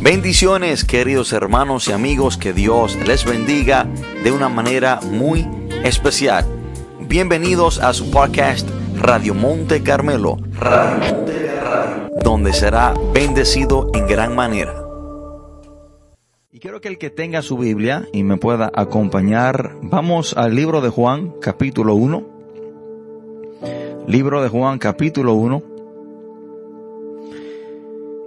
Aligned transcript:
Bendiciones 0.00 0.84
queridos 0.84 1.32
hermanos 1.32 1.88
y 1.88 1.92
amigos, 1.92 2.36
que 2.36 2.52
Dios 2.52 2.96
les 3.06 3.24
bendiga 3.24 3.86
de 4.22 4.30
una 4.30 4.48
manera 4.48 5.00
muy 5.00 5.48
especial. 5.84 6.44
Bienvenidos 7.00 7.80
a 7.80 7.94
su 7.94 8.10
podcast 8.10 8.68
Radio 8.94 9.34
Monte 9.34 9.82
Carmelo, 9.82 10.36
donde 12.22 12.52
será 12.52 12.94
bendecido 13.14 13.90
en 13.94 14.06
gran 14.06 14.34
manera. 14.34 14.74
Y 16.52 16.60
quiero 16.60 16.80
que 16.80 16.88
el 16.88 16.98
que 16.98 17.10
tenga 17.10 17.40
su 17.40 17.56
Biblia 17.56 18.06
y 18.12 18.22
me 18.22 18.36
pueda 18.36 18.70
acompañar, 18.74 19.76
vamos 19.80 20.36
al 20.36 20.54
libro 20.54 20.82
de 20.82 20.90
Juan, 20.90 21.32
capítulo 21.40 21.94
1. 21.94 22.22
Libro 24.06 24.42
de 24.42 24.48
Juan, 24.50 24.78
capítulo 24.78 25.32
1. 25.34 25.75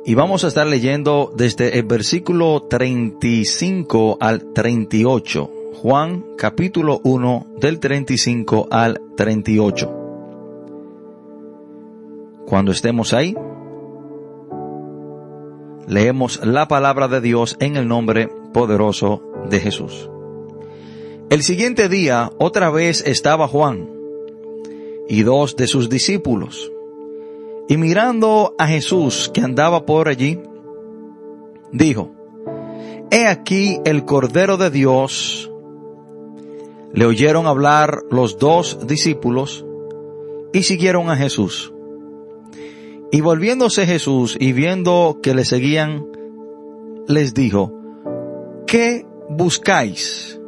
Y 0.06 0.16
vamos 0.16 0.44
a 0.44 0.48
estar 0.48 0.66
leyendo 0.66 1.32
desde 1.36 1.78
el 1.78 1.84
versículo 1.84 2.64
35 2.64 4.18
al 4.22 4.54
38. 4.54 5.52
Juan 5.82 6.26
capítulo 6.38 7.02
1 7.04 7.48
del 7.60 7.80
35 7.80 8.70
al 8.72 9.02
38. 9.18 9.96
Cuando 12.46 12.72
estemos 12.72 13.14
ahí, 13.14 13.36
leemos 15.86 16.44
la 16.46 16.68
palabra 16.68 17.08
de 17.10 17.22
Dios 17.22 17.58
en 17.60 17.76
el 17.76 17.88
nombre 17.88 18.30
poderoso 18.54 19.22
de 19.50 19.60
Jesús. 19.60 20.10
El 21.30 21.44
siguiente 21.44 21.90
día 21.90 22.32
otra 22.40 22.72
vez 22.72 23.04
estaba 23.06 23.48
Juan 23.48 23.90
y 25.10 25.24
dos 25.24 25.58
de 25.58 25.68
sus 25.68 25.90
discípulos 25.90 26.72
y 27.70 27.78
mirando 27.78 28.56
a 28.58 28.68
Jesús 28.68 29.30
que 29.32 29.42
andaba 29.42 29.86
por 29.86 30.10
allí, 30.10 30.42
dijo, 31.72 32.12
He 33.12 33.28
aquí 33.28 33.80
el 33.86 34.06
Cordero 34.06 34.58
de 34.58 34.72
Dios. 34.72 35.52
Le 36.94 37.06
oyeron 37.06 37.46
hablar 37.46 38.02
los 38.10 38.40
dos 38.40 38.88
discípulos 38.88 39.64
y 40.52 40.64
siguieron 40.64 41.12
a 41.12 41.16
Jesús. 41.16 41.72
Y 43.12 43.22
volviéndose 43.22 43.86
Jesús 43.86 44.36
y 44.40 44.52
viendo 44.52 45.20
que 45.22 45.36
le 45.36 45.46
seguían, 45.46 46.08
les 47.08 47.36
dijo, 47.36 47.72
¿qué 48.66 49.06
buscáis? 49.30 50.40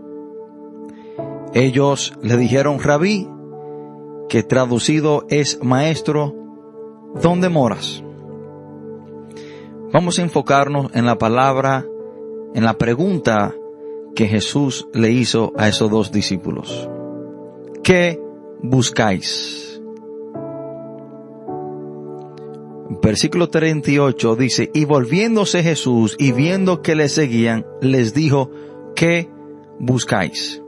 Ellos 1.53 2.13
le 2.23 2.37
dijeron, 2.37 2.79
rabí, 2.79 3.27
que 4.27 4.41
traducido 4.41 5.25
es 5.29 5.63
maestro, 5.63 6.40
¿Dónde 7.19 7.49
moras? 7.49 8.03
Vamos 9.91 10.17
a 10.17 10.21
enfocarnos 10.21 10.91
en 10.93 11.05
la 11.05 11.17
palabra, 11.17 11.85
en 12.53 12.63
la 12.63 12.77
pregunta 12.77 13.53
que 14.15 14.27
Jesús 14.27 14.87
le 14.93 15.11
hizo 15.11 15.51
a 15.57 15.67
esos 15.67 15.91
dos 15.91 16.11
discípulos. 16.11 16.89
¿Qué 17.83 18.21
buscáis? 18.61 19.81
Versículo 23.01 23.49
38 23.49 24.35
dice, 24.35 24.69
y 24.73 24.85
volviéndose 24.85 25.63
Jesús 25.63 26.15
y 26.17 26.31
viendo 26.31 26.81
que 26.81 26.95
le 26.95 27.09
seguían, 27.09 27.65
les 27.81 28.13
dijo, 28.13 28.51
¿qué 28.95 29.29
buscáis? 29.79 30.61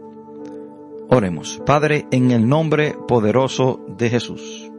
Oremos, 1.10 1.62
Padre, 1.66 2.08
en 2.12 2.32
el 2.32 2.48
nombre 2.48 2.96
poderoso 3.08 3.80
de 3.88 4.10
Jesús. 4.10 4.73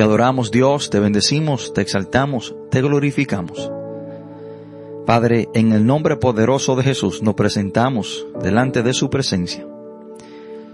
Te 0.00 0.04
adoramos 0.04 0.50
Dios, 0.50 0.88
te 0.88 0.98
bendecimos, 0.98 1.74
te 1.74 1.82
exaltamos, 1.82 2.54
te 2.70 2.80
glorificamos. 2.80 3.70
Padre, 5.04 5.50
en 5.52 5.72
el 5.72 5.84
nombre 5.84 6.16
poderoso 6.16 6.74
de 6.74 6.84
Jesús 6.84 7.22
nos 7.22 7.34
presentamos 7.34 8.26
delante 8.42 8.82
de 8.82 8.94
su 8.94 9.10
presencia. 9.10 9.66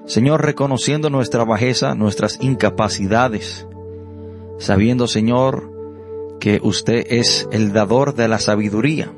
Señor, 0.05 0.45
reconociendo 0.45 1.11
nuestra 1.11 1.43
bajeza, 1.43 1.97
nuestras 1.97 2.39
incapacidades, 2.41 3.67
sabiendo, 4.59 5.09
Señor, 5.09 5.73
que 6.39 6.61
usted 6.63 7.05
es 7.11 7.49
el 7.51 7.73
dador 7.73 8.15
de 8.15 8.29
la 8.29 8.39
sabiduría, 8.39 9.13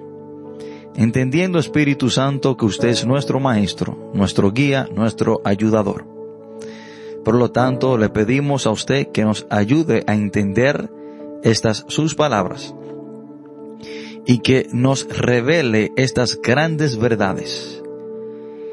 entendiendo, 0.97 1.59
Espíritu 1.59 2.09
Santo, 2.09 2.57
que 2.57 2.65
usted 2.65 2.89
es 2.89 3.05
nuestro 3.05 3.41
Maestro, 3.41 4.11
nuestro 4.15 4.53
guía, 4.53 4.89
nuestro 4.91 5.43
ayudador. 5.45 6.18
Por 7.28 7.34
lo 7.34 7.50
tanto, 7.50 7.99
le 7.99 8.09
pedimos 8.09 8.66
a 8.66 8.71
usted 8.71 9.09
que 9.09 9.22
nos 9.22 9.47
ayude 9.50 10.03
a 10.06 10.15
entender 10.15 10.91
estas 11.43 11.84
sus 11.87 12.15
palabras 12.15 12.75
y 14.25 14.39
que 14.39 14.66
nos 14.72 15.06
revele 15.15 15.93
estas 15.97 16.41
grandes 16.41 16.97
verdades. 16.97 17.83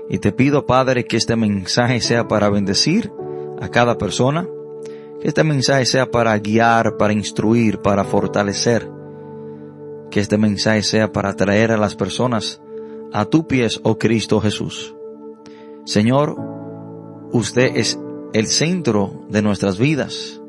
Y 0.10 0.20
te 0.20 0.32
pido, 0.32 0.66
Padre, 0.66 1.04
que 1.04 1.18
este 1.18 1.36
mensaje 1.36 2.00
sea 2.00 2.30
para 2.30 2.50
bendecir 2.50 3.12
a 3.60 3.68
cada 3.68 3.98
persona, 3.98 4.48
que 5.20 5.28
este 5.28 5.44
mensaje 5.44 5.86
sea 5.86 6.10
para 6.10 6.40
guiar, 6.40 6.96
para 6.96 7.12
instruir, 7.12 7.80
para 7.80 8.06
fortalecer, 8.06 8.90
que 10.10 10.22
este 10.22 10.38
mensaje 10.38 10.82
sea 10.82 11.12
para 11.12 11.36
traer 11.36 11.74
a 11.74 11.78
las 11.78 11.98
personas 11.98 12.62
a 13.12 13.26
tu 13.26 13.48
pies, 13.48 13.82
oh 13.84 13.98
Cristo 13.98 14.40
Jesús. 14.40 14.96
Señor, 15.84 16.38
usted 17.34 17.76
es 17.76 18.00
el 18.36 18.48
centro 18.48 19.24
de 19.30 19.42
nuestras 19.42 19.78
vidas. 19.78 20.42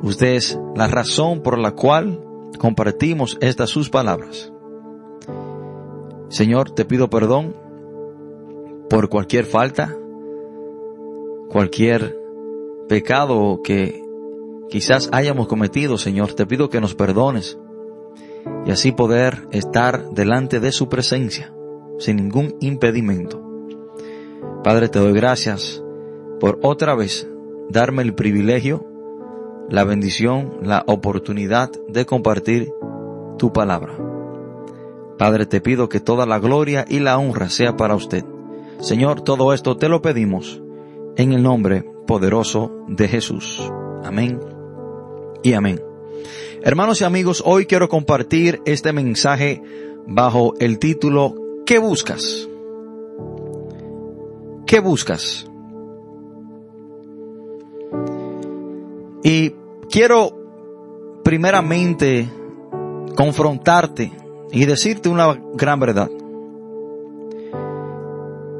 Usted 0.00 0.34
es 0.34 0.56
la 0.76 0.86
razón 0.86 1.42
por 1.42 1.58
la 1.58 1.72
cual 1.72 2.22
compartimos 2.60 3.36
estas 3.40 3.68
sus 3.68 3.90
palabras. 3.90 4.52
Señor, 6.28 6.70
te 6.70 6.84
pido 6.84 7.10
perdón 7.10 7.56
por 8.88 9.08
cualquier 9.08 9.44
falta, 9.44 9.96
cualquier 11.50 12.16
pecado 12.88 13.60
que 13.64 14.00
quizás 14.68 15.08
hayamos 15.10 15.48
cometido, 15.48 15.98
Señor. 15.98 16.34
Te 16.34 16.46
pido 16.46 16.70
que 16.70 16.80
nos 16.80 16.94
perdones 16.94 17.58
y 18.64 18.70
así 18.70 18.92
poder 18.92 19.48
estar 19.50 20.10
delante 20.10 20.60
de 20.60 20.70
su 20.70 20.88
presencia 20.88 21.52
sin 21.98 22.18
ningún 22.18 22.54
impedimento. 22.60 23.42
Padre, 24.62 24.88
te 24.88 25.00
doy 25.00 25.12
gracias 25.12 25.82
por 26.40 26.58
otra 26.62 26.94
vez 26.94 27.28
darme 27.68 28.02
el 28.02 28.14
privilegio, 28.14 28.86
la 29.68 29.84
bendición, 29.84 30.58
la 30.62 30.84
oportunidad 30.86 31.70
de 31.88 32.06
compartir 32.06 32.72
tu 33.38 33.52
palabra. 33.52 33.94
Padre, 35.18 35.46
te 35.46 35.60
pido 35.60 35.88
que 35.88 36.00
toda 36.00 36.26
la 36.26 36.38
gloria 36.38 36.84
y 36.88 37.00
la 37.00 37.18
honra 37.18 37.48
sea 37.48 37.76
para 37.76 37.94
usted. 37.94 38.24
Señor, 38.80 39.22
todo 39.22 39.52
esto 39.52 39.76
te 39.76 39.88
lo 39.88 40.02
pedimos 40.02 40.60
en 41.16 41.32
el 41.32 41.42
nombre 41.42 41.84
poderoso 42.06 42.84
de 42.86 43.08
Jesús. 43.08 43.72
Amén 44.04 44.38
y 45.42 45.54
amén. 45.54 45.82
Hermanos 46.62 47.00
y 47.00 47.04
amigos, 47.04 47.42
hoy 47.46 47.66
quiero 47.66 47.88
compartir 47.88 48.60
este 48.66 48.92
mensaje 48.92 49.62
bajo 50.06 50.54
el 50.58 50.78
título 50.78 51.34
¿Qué 51.64 51.78
buscas? 51.78 52.48
¿Qué 54.66 54.80
buscas? 54.80 55.45
Y 59.26 59.56
quiero 59.90 60.30
primeramente 61.24 62.28
confrontarte 63.16 64.12
y 64.52 64.66
decirte 64.66 65.08
una 65.08 65.34
gran 65.54 65.80
verdad. 65.80 66.08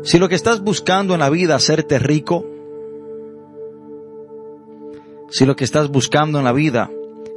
Si 0.02 0.18
lo 0.18 0.28
que 0.28 0.34
estás 0.34 0.64
buscando 0.64 1.14
en 1.14 1.20
la 1.20 1.30
vida 1.30 1.54
es 1.54 1.62
hacerte 1.62 2.00
rico, 2.00 2.44
si 5.30 5.46
lo 5.46 5.54
que 5.54 5.62
estás 5.62 5.88
buscando 5.88 6.40
en 6.40 6.44
la 6.44 6.52
vida 6.52 6.90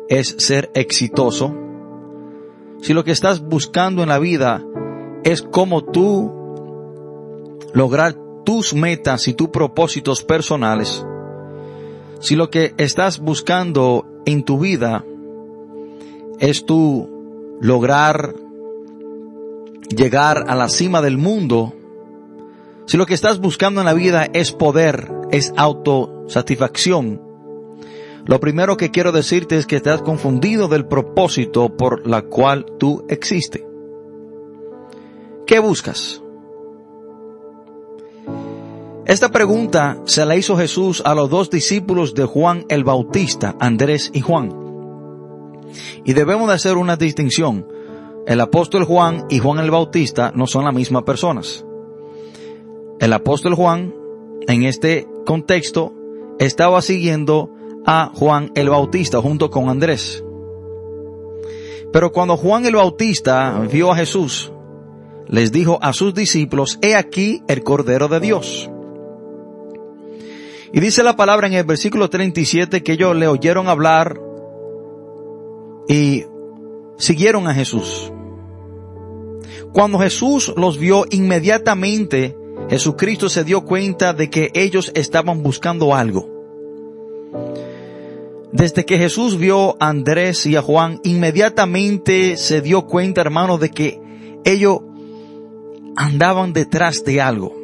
es 0.07 0.29
ser 0.39 0.71
exitoso, 0.73 1.53
si 2.81 2.95
lo 2.95 3.03
que 3.03 3.11
estás 3.11 3.47
buscando 3.47 4.01
en 4.01 4.09
la 4.09 4.17
vida 4.17 4.65
es 5.23 5.43
como 5.43 5.83
tú 5.83 6.33
lograr 7.75 8.15
tus 8.43 8.73
metas 8.73 9.27
y 9.27 9.35
tus 9.35 9.49
propósitos 9.49 10.23
personales, 10.23 11.05
si 12.19 12.35
lo 12.35 12.49
que 12.49 12.73
estás 12.77 13.19
buscando 13.19 14.05
en 14.25 14.43
tu 14.43 14.59
vida 14.59 15.05
es 16.39 16.65
tu 16.65 17.57
lograr 17.61 18.35
llegar 19.89 20.45
a 20.47 20.55
la 20.55 20.69
cima 20.69 21.01
del 21.01 21.17
mundo, 21.17 21.73
si 22.85 22.97
lo 22.97 23.05
que 23.05 23.13
estás 23.13 23.39
buscando 23.39 23.81
en 23.81 23.85
la 23.85 23.93
vida 23.93 24.27
es 24.33 24.51
poder, 24.51 25.11
es 25.31 25.53
autosatisfacción, 25.57 27.21
lo 28.29 28.39
primero 28.39 28.77
que 28.77 28.91
quiero 28.91 29.11
decirte 29.11 29.57
es 29.57 29.65
que 29.65 29.77
estás 29.77 30.03
confundido 30.03 30.67
del 30.67 30.85
propósito 30.85 31.75
por 31.75 32.05
la 32.05 32.21
cual 32.21 32.63
tú 32.77 33.03
existes. 33.09 33.63
¿Qué 35.47 35.57
buscas? 35.57 36.21
Esta 39.09 39.29
pregunta 39.31 39.97
se 40.05 40.23
la 40.23 40.35
hizo 40.35 40.55
Jesús 40.55 41.01
a 41.03 41.15
los 41.15 41.31
dos 41.31 41.49
discípulos 41.49 42.13
de 42.13 42.25
Juan 42.25 42.65
el 42.69 42.83
Bautista, 42.83 43.55
Andrés 43.59 44.11
y 44.13 44.21
Juan. 44.21 44.53
Y 46.05 46.13
debemos 46.13 46.47
de 46.47 46.53
hacer 46.53 46.77
una 46.77 46.95
distinción. 46.95 47.67
El 48.27 48.39
apóstol 48.39 48.83
Juan 48.83 49.25
y 49.27 49.39
Juan 49.39 49.57
el 49.57 49.71
Bautista 49.71 50.31
no 50.35 50.45
son 50.45 50.65
las 50.65 50.75
mismas 50.75 51.01
personas. 51.05 51.65
El 52.99 53.11
apóstol 53.13 53.55
Juan, 53.55 53.95
en 54.47 54.61
este 54.61 55.07
contexto, 55.25 55.91
estaba 56.37 56.79
siguiendo 56.83 57.49
a 57.87 58.11
Juan 58.13 58.51
el 58.53 58.69
Bautista 58.69 59.19
junto 59.23 59.49
con 59.49 59.69
Andrés. 59.69 60.23
Pero 61.91 62.11
cuando 62.11 62.37
Juan 62.37 62.63
el 62.67 62.75
Bautista 62.75 63.59
vio 63.71 63.91
a 63.91 63.95
Jesús, 63.95 64.51
les 65.25 65.51
dijo 65.51 65.79
a 65.81 65.93
sus 65.93 66.13
discípulos, 66.13 66.77
he 66.83 66.93
aquí 66.93 67.41
el 67.47 67.63
Cordero 67.63 68.07
de 68.07 68.19
Dios. 68.19 68.69
Y 70.71 70.79
dice 70.79 71.03
la 71.03 71.15
palabra 71.15 71.47
en 71.47 71.53
el 71.53 71.63
versículo 71.63 72.09
37 72.09 72.83
que 72.83 72.91
ellos 72.93 73.15
le 73.15 73.27
oyeron 73.27 73.67
hablar 73.67 74.19
y 75.87 76.25
siguieron 76.97 77.47
a 77.47 77.53
Jesús. 77.53 78.11
Cuando 79.73 79.99
Jesús 79.99 80.53
los 80.55 80.77
vio 80.77 81.05
inmediatamente, 81.09 82.37
Jesucristo 82.69 83.29
se 83.29 83.43
dio 83.43 83.65
cuenta 83.65 84.13
de 84.13 84.29
que 84.29 84.51
ellos 84.53 84.91
estaban 84.93 85.41
buscando 85.41 85.95
algo. 85.95 86.29
Desde 88.51 88.85
que 88.85 88.97
Jesús 88.97 89.37
vio 89.37 89.75
a 89.79 89.89
Andrés 89.89 90.45
y 90.45 90.55
a 90.55 90.61
Juan, 90.61 90.99
inmediatamente 91.03 92.35
se 92.37 92.61
dio 92.61 92.85
cuenta, 92.85 93.21
hermano, 93.21 93.57
de 93.57 93.69
que 93.69 94.01
ellos 94.43 94.79
andaban 95.95 96.53
detrás 96.53 97.03
de 97.03 97.21
algo. 97.21 97.55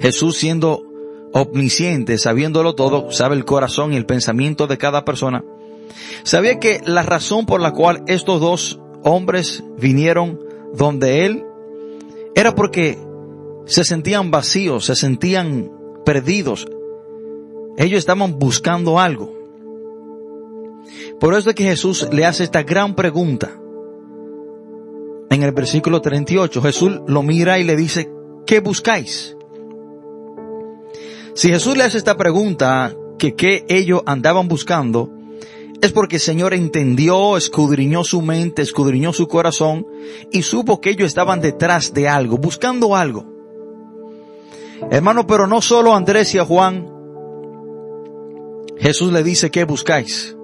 Jesús 0.00 0.36
siendo 0.36 0.89
omnisciente, 1.32 2.18
sabiéndolo 2.18 2.74
todo, 2.74 3.12
sabe 3.12 3.36
el 3.36 3.44
corazón 3.44 3.92
y 3.92 3.96
el 3.96 4.06
pensamiento 4.06 4.66
de 4.66 4.78
cada 4.78 5.04
persona. 5.04 5.44
Sabía 6.22 6.58
que 6.58 6.80
la 6.84 7.02
razón 7.02 7.46
por 7.46 7.60
la 7.60 7.72
cual 7.72 8.04
estos 8.06 8.40
dos 8.40 8.80
hombres 9.02 9.64
vinieron 9.78 10.40
donde 10.74 11.26
él 11.26 11.44
era 12.34 12.54
porque 12.54 12.98
se 13.66 13.84
sentían 13.84 14.30
vacíos, 14.30 14.86
se 14.86 14.96
sentían 14.96 15.70
perdidos. 16.04 16.66
Ellos 17.76 17.98
estaban 17.98 18.38
buscando 18.38 18.98
algo. 18.98 19.32
Por 21.18 21.34
eso 21.34 21.50
es 21.50 21.56
que 21.56 21.64
Jesús 21.64 22.08
le 22.12 22.24
hace 22.24 22.44
esta 22.44 22.62
gran 22.62 22.94
pregunta. 22.94 23.50
En 25.30 25.42
el 25.42 25.52
versículo 25.52 26.00
38, 26.00 26.60
Jesús 26.62 27.00
lo 27.06 27.22
mira 27.22 27.58
y 27.58 27.64
le 27.64 27.76
dice, 27.76 28.10
¿qué 28.46 28.60
buscáis? 28.60 29.36
Si 31.34 31.48
Jesús 31.48 31.76
le 31.76 31.84
hace 31.84 31.98
esta 31.98 32.16
pregunta, 32.16 32.94
que 33.18 33.34
qué 33.34 33.64
ellos 33.68 34.02
andaban 34.06 34.48
buscando, 34.48 35.10
es 35.80 35.92
porque 35.92 36.16
el 36.16 36.22
Señor 36.22 36.54
entendió, 36.54 37.36
escudriñó 37.36 38.02
su 38.04 38.20
mente, 38.20 38.62
escudriñó 38.62 39.12
su 39.12 39.28
corazón 39.28 39.86
y 40.30 40.42
supo 40.42 40.80
que 40.80 40.90
ellos 40.90 41.06
estaban 41.06 41.40
detrás 41.40 41.94
de 41.94 42.08
algo, 42.08 42.36
buscando 42.38 42.96
algo. 42.96 43.26
Hermano, 44.90 45.26
pero 45.26 45.46
no 45.46 45.60
solo 45.60 45.94
Andrés 45.94 46.34
y 46.34 46.38
a 46.38 46.44
Juan, 46.44 46.90
Jesús 48.78 49.12
le 49.12 49.22
dice, 49.22 49.50
¿qué 49.50 49.64
buscáis? 49.64 50.36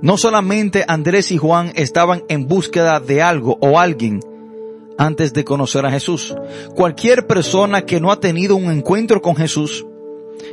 No 0.00 0.16
solamente 0.16 0.84
Andrés 0.88 1.30
y 1.30 1.38
Juan 1.38 1.72
estaban 1.76 2.24
en 2.28 2.48
búsqueda 2.48 2.98
de 2.98 3.22
algo 3.22 3.56
o 3.60 3.78
alguien 3.78 4.20
antes 4.98 5.32
de 5.32 5.44
conocer 5.44 5.84
a 5.86 5.90
Jesús. 5.90 6.34
Cualquier 6.74 7.26
persona 7.26 7.82
que 7.82 8.00
no 8.00 8.10
ha 8.10 8.20
tenido 8.20 8.56
un 8.56 8.70
encuentro 8.70 9.20
con 9.22 9.36
Jesús, 9.36 9.86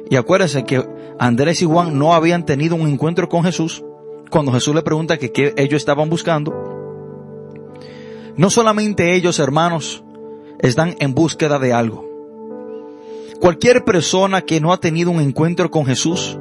y 0.10 0.16
acuérdense 0.16 0.64
que 0.64 0.86
Andrés 1.20 1.62
y 1.62 1.66
Juan 1.66 1.98
no 1.98 2.14
habían 2.14 2.46
tenido 2.46 2.76
un 2.76 2.88
encuentro 2.88 3.30
con 3.30 3.44
Jesús, 3.44 3.84
cuando 4.30 4.52
Jesús 4.52 4.76
le 4.76 4.84
pregunta 4.84 5.18
que 5.18 5.32
qué 5.32 5.54
ellos 5.58 5.78
estaban 5.78 6.10
buscando, 6.10 6.54
no 8.36 8.50
solamente 8.50 9.16
ellos, 9.16 9.40
hermanos, 9.40 10.04
están 10.60 10.96
en 11.00 11.14
búsqueda 11.14 11.60
de 11.60 11.74
algo. 11.74 12.08
Cualquier 13.40 13.84
persona 13.84 14.42
que 14.42 14.60
no 14.60 14.74
ha 14.74 14.80
tenido 14.80 15.12
un 15.12 15.22
encuentro 15.22 15.72
con 15.72 15.86
Jesús, 15.86 16.38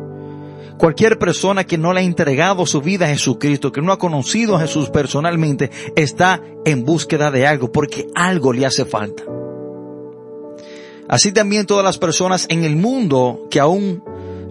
Cualquier 0.78 1.18
persona 1.18 1.64
que 1.64 1.76
no 1.76 1.92
le 1.92 2.00
ha 2.00 2.04
entregado 2.04 2.64
su 2.64 2.80
vida 2.80 3.06
a 3.06 3.08
Jesucristo, 3.08 3.72
que 3.72 3.82
no 3.82 3.92
ha 3.92 3.98
conocido 3.98 4.56
a 4.56 4.60
Jesús 4.60 4.90
personalmente, 4.90 5.70
está 5.96 6.40
en 6.64 6.84
búsqueda 6.84 7.32
de 7.32 7.48
algo, 7.48 7.72
porque 7.72 8.06
algo 8.14 8.52
le 8.52 8.64
hace 8.64 8.84
falta. 8.84 9.24
Así 11.08 11.32
también 11.32 11.66
todas 11.66 11.84
las 11.84 11.98
personas 11.98 12.46
en 12.48 12.62
el 12.62 12.76
mundo 12.76 13.48
que 13.50 13.58
aún 13.58 14.04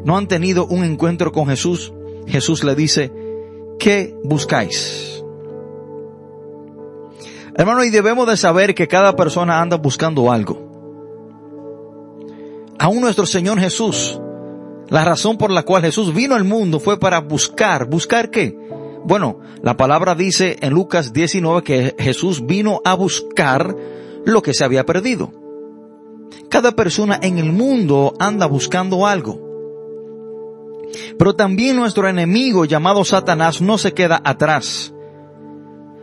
no 0.04 0.18
han 0.18 0.28
tenido 0.28 0.66
un 0.68 0.84
encuentro 0.84 1.32
con 1.32 1.48
Jesús, 1.48 1.94
Jesús 2.28 2.64
le 2.66 2.76
dice, 2.76 3.12
¿qué 3.80 4.14
buscáis? 4.24 5.24
Hermano, 7.56 7.86
y 7.86 7.90
debemos 7.90 8.28
de 8.28 8.36
saber 8.36 8.76
que 8.76 8.88
cada 8.88 9.16
persona 9.16 9.62
anda 9.62 9.78
buscando 9.78 10.30
algo. 10.30 10.62
Aún 12.80 13.02
nuestro 13.02 13.26
Señor 13.26 13.60
Jesús 13.60 14.20
la 14.90 15.04
razón 15.04 15.38
por 15.38 15.52
la 15.52 15.64
cual 15.64 15.84
Jesús 15.84 16.14
vino 16.14 16.36
al 16.36 16.44
mundo 16.44 16.80
fue 16.80 17.00
para 17.00 17.20
buscar. 17.20 17.88
¿Buscar 17.90 18.30
qué? 18.30 18.58
Bueno, 19.04 19.40
la 19.62 19.76
palabra 19.76 20.16
dice 20.16 20.58
en 20.62 20.74
Lucas 20.74 21.14
19 21.14 21.64
que 21.64 21.96
Jesús 22.00 22.46
vino 22.46 22.82
a 22.86 22.94
buscar 22.94 23.76
lo 24.26 24.42
que 24.42 24.54
se 24.54 24.64
había 24.64 24.86
perdido. 24.86 25.32
Cada 26.50 26.74
persona 26.74 27.20
en 27.22 27.38
el 27.38 27.52
mundo 27.52 28.14
anda 28.20 28.46
buscando 28.46 29.06
algo. 29.06 29.46
Pero 31.18 31.36
también 31.36 31.76
nuestro 31.76 32.08
enemigo 32.08 32.66
llamado 32.66 33.04
Satanás 33.04 33.62
no 33.62 33.78
se 33.78 33.94
queda 33.94 34.22
atrás. 34.24 34.94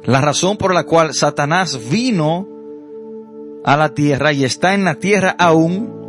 La 0.05 0.21
razón 0.21 0.59
por 0.59 0.75
la 0.75 0.85
cual 0.85 1.15
Satanás 1.15 1.89
vino 1.91 2.47
a 3.65 3.77
la 3.79 3.95
tierra 3.95 4.33
y 4.35 4.45
está 4.45 4.75
en 4.75 4.85
la 4.85 4.97
tierra 4.97 5.35
aún 5.39 6.04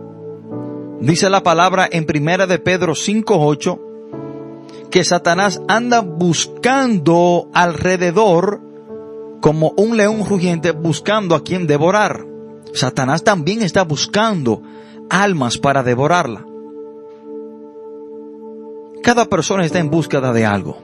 Dice 1.00 1.30
la 1.30 1.44
palabra 1.44 1.88
en 1.92 2.06
primera 2.06 2.48
de 2.48 2.60
Pedro 2.60 2.94
5.8 2.94 3.80
que 4.90 5.04
Satanás 5.04 5.62
anda 5.68 6.00
buscando 6.00 7.50
alrededor 7.54 8.62
como 9.42 9.74
un 9.78 9.98
león 9.98 10.26
rugiente 10.26 10.72
buscando 10.72 11.36
a 11.36 11.44
quien 11.44 11.68
devorar. 11.68 12.26
Satanás 12.74 13.24
también 13.24 13.62
está 13.62 13.84
buscando 13.84 14.62
almas 15.10 15.58
para 15.58 15.84
devorarla. 15.84 16.46
Cada 19.04 19.26
persona 19.26 19.66
está 19.66 19.80
en 19.80 19.92
búsqueda 19.92 20.34
de 20.34 20.46
algo. 20.46 20.78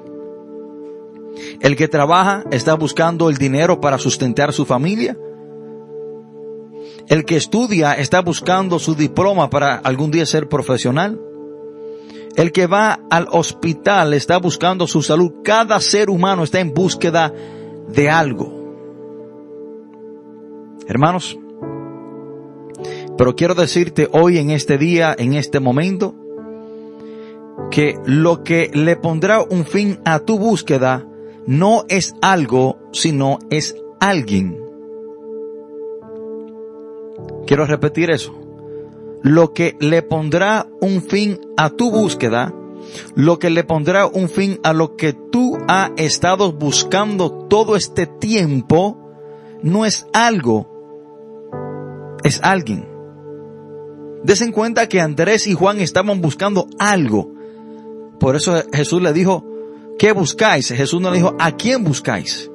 El 1.61 1.75
que 1.75 1.87
trabaja 1.87 2.43
está 2.51 2.75
buscando 2.75 3.29
el 3.29 3.37
dinero 3.37 3.79
para 3.79 3.97
sustentar 3.97 4.53
su 4.53 4.65
familia. 4.65 5.17
El 7.11 7.25
que 7.25 7.35
estudia 7.35 7.91
está 7.91 8.21
buscando 8.21 8.79
su 8.79 8.95
diploma 8.95 9.49
para 9.49 9.75
algún 9.75 10.11
día 10.11 10.25
ser 10.25 10.47
profesional. 10.47 11.19
El 12.37 12.53
que 12.53 12.67
va 12.67 13.01
al 13.09 13.27
hospital 13.29 14.13
está 14.13 14.37
buscando 14.37 14.87
su 14.87 15.01
salud. 15.01 15.33
Cada 15.43 15.81
ser 15.81 16.09
humano 16.09 16.45
está 16.45 16.61
en 16.61 16.73
búsqueda 16.73 17.33
de 17.89 18.09
algo. 18.09 18.49
Hermanos, 20.87 21.37
pero 23.17 23.35
quiero 23.35 23.55
decirte 23.55 24.07
hoy 24.13 24.37
en 24.37 24.49
este 24.49 24.77
día, 24.77 25.13
en 25.17 25.33
este 25.33 25.59
momento, 25.59 26.15
que 27.71 27.99
lo 28.05 28.41
que 28.41 28.71
le 28.73 28.95
pondrá 28.95 29.41
un 29.41 29.65
fin 29.65 29.99
a 30.05 30.19
tu 30.19 30.39
búsqueda 30.39 31.05
no 31.45 31.83
es 31.89 32.15
algo, 32.21 32.79
sino 32.93 33.39
es 33.49 33.75
alguien. 33.99 34.70
Quiero 37.51 37.65
repetir 37.65 38.09
eso. 38.11 38.33
Lo 39.23 39.51
que 39.51 39.75
le 39.81 40.03
pondrá 40.03 40.67
un 40.79 41.01
fin 41.01 41.37
a 41.57 41.69
tu 41.69 41.91
búsqueda, 41.91 42.53
lo 43.13 43.39
que 43.39 43.49
le 43.49 43.65
pondrá 43.65 44.05
un 44.05 44.29
fin 44.29 44.61
a 44.63 44.71
lo 44.71 44.95
que 44.95 45.11
tú 45.11 45.57
has 45.67 45.91
estado 45.97 46.53
buscando 46.53 47.29
todo 47.49 47.75
este 47.75 48.07
tiempo, 48.07 48.97
no 49.63 49.83
es 49.83 50.07
algo, 50.13 50.65
es 52.23 52.39
alguien. 52.41 52.87
Desen 54.23 54.53
cuenta 54.53 54.87
que 54.87 55.01
Andrés 55.01 55.45
y 55.45 55.53
Juan 55.53 55.81
estaban 55.81 56.21
buscando 56.21 56.67
algo. 56.79 57.33
Por 58.17 58.37
eso 58.37 58.63
Jesús 58.71 59.01
le 59.01 59.11
dijo, 59.11 59.45
¿qué 59.99 60.13
buscáis? 60.13 60.69
Jesús 60.69 61.01
no 61.01 61.09
le 61.09 61.17
dijo, 61.17 61.35
¿a 61.37 61.51
quién 61.57 61.83
buscáis? 61.83 62.49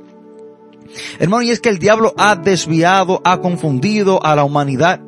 Hermano, 1.18 1.42
y 1.42 1.50
es 1.50 1.60
que 1.60 1.68
el 1.68 1.78
diablo 1.78 2.14
ha 2.16 2.36
desviado, 2.36 3.20
ha 3.24 3.40
confundido 3.40 4.24
a 4.24 4.34
la 4.36 4.44
humanidad 4.44 5.00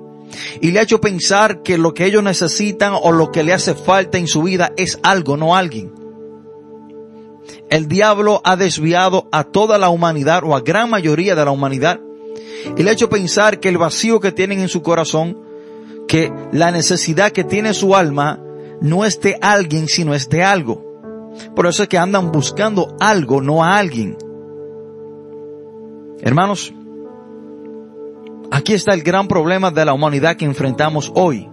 y 0.60 0.70
le 0.70 0.80
ha 0.80 0.82
hecho 0.82 1.00
pensar 1.00 1.62
que 1.62 1.78
lo 1.78 1.94
que 1.94 2.06
ellos 2.06 2.22
necesitan 2.22 2.94
o 3.00 3.12
lo 3.12 3.30
que 3.30 3.42
le 3.42 3.52
hace 3.52 3.74
falta 3.74 4.18
en 4.18 4.26
su 4.26 4.42
vida 4.42 4.72
es 4.76 4.98
algo, 5.02 5.36
no 5.36 5.56
alguien. 5.56 5.92
El 7.70 7.88
diablo 7.88 8.40
ha 8.44 8.56
desviado 8.56 9.28
a 9.32 9.44
toda 9.44 9.78
la 9.78 9.90
humanidad 9.90 10.42
o 10.44 10.54
a 10.54 10.60
gran 10.60 10.90
mayoría 10.90 11.34
de 11.34 11.44
la 11.44 11.50
humanidad 11.50 12.00
y 12.76 12.82
le 12.82 12.90
ha 12.90 12.92
hecho 12.92 13.08
pensar 13.08 13.60
que 13.60 13.68
el 13.68 13.78
vacío 13.78 14.20
que 14.20 14.32
tienen 14.32 14.60
en 14.60 14.68
su 14.68 14.82
corazón, 14.82 15.38
que 16.06 16.32
la 16.52 16.70
necesidad 16.70 17.32
que 17.32 17.44
tiene 17.44 17.74
su 17.74 17.94
alma, 17.94 18.40
no 18.80 19.04
es 19.04 19.20
de 19.20 19.38
alguien, 19.40 19.88
sino 19.88 20.14
es 20.14 20.28
de 20.28 20.42
algo. 20.42 20.84
Por 21.54 21.66
eso 21.66 21.82
es 21.82 21.88
que 21.88 21.98
andan 21.98 22.32
buscando 22.32 22.96
algo, 23.00 23.40
no 23.40 23.62
a 23.62 23.78
alguien. 23.78 24.16
Hermanos, 26.20 26.72
aquí 28.50 28.74
está 28.74 28.94
el 28.94 29.02
gran 29.02 29.28
problema 29.28 29.70
de 29.70 29.84
la 29.84 29.94
humanidad 29.94 30.36
que 30.36 30.44
enfrentamos 30.44 31.12
hoy. 31.14 31.48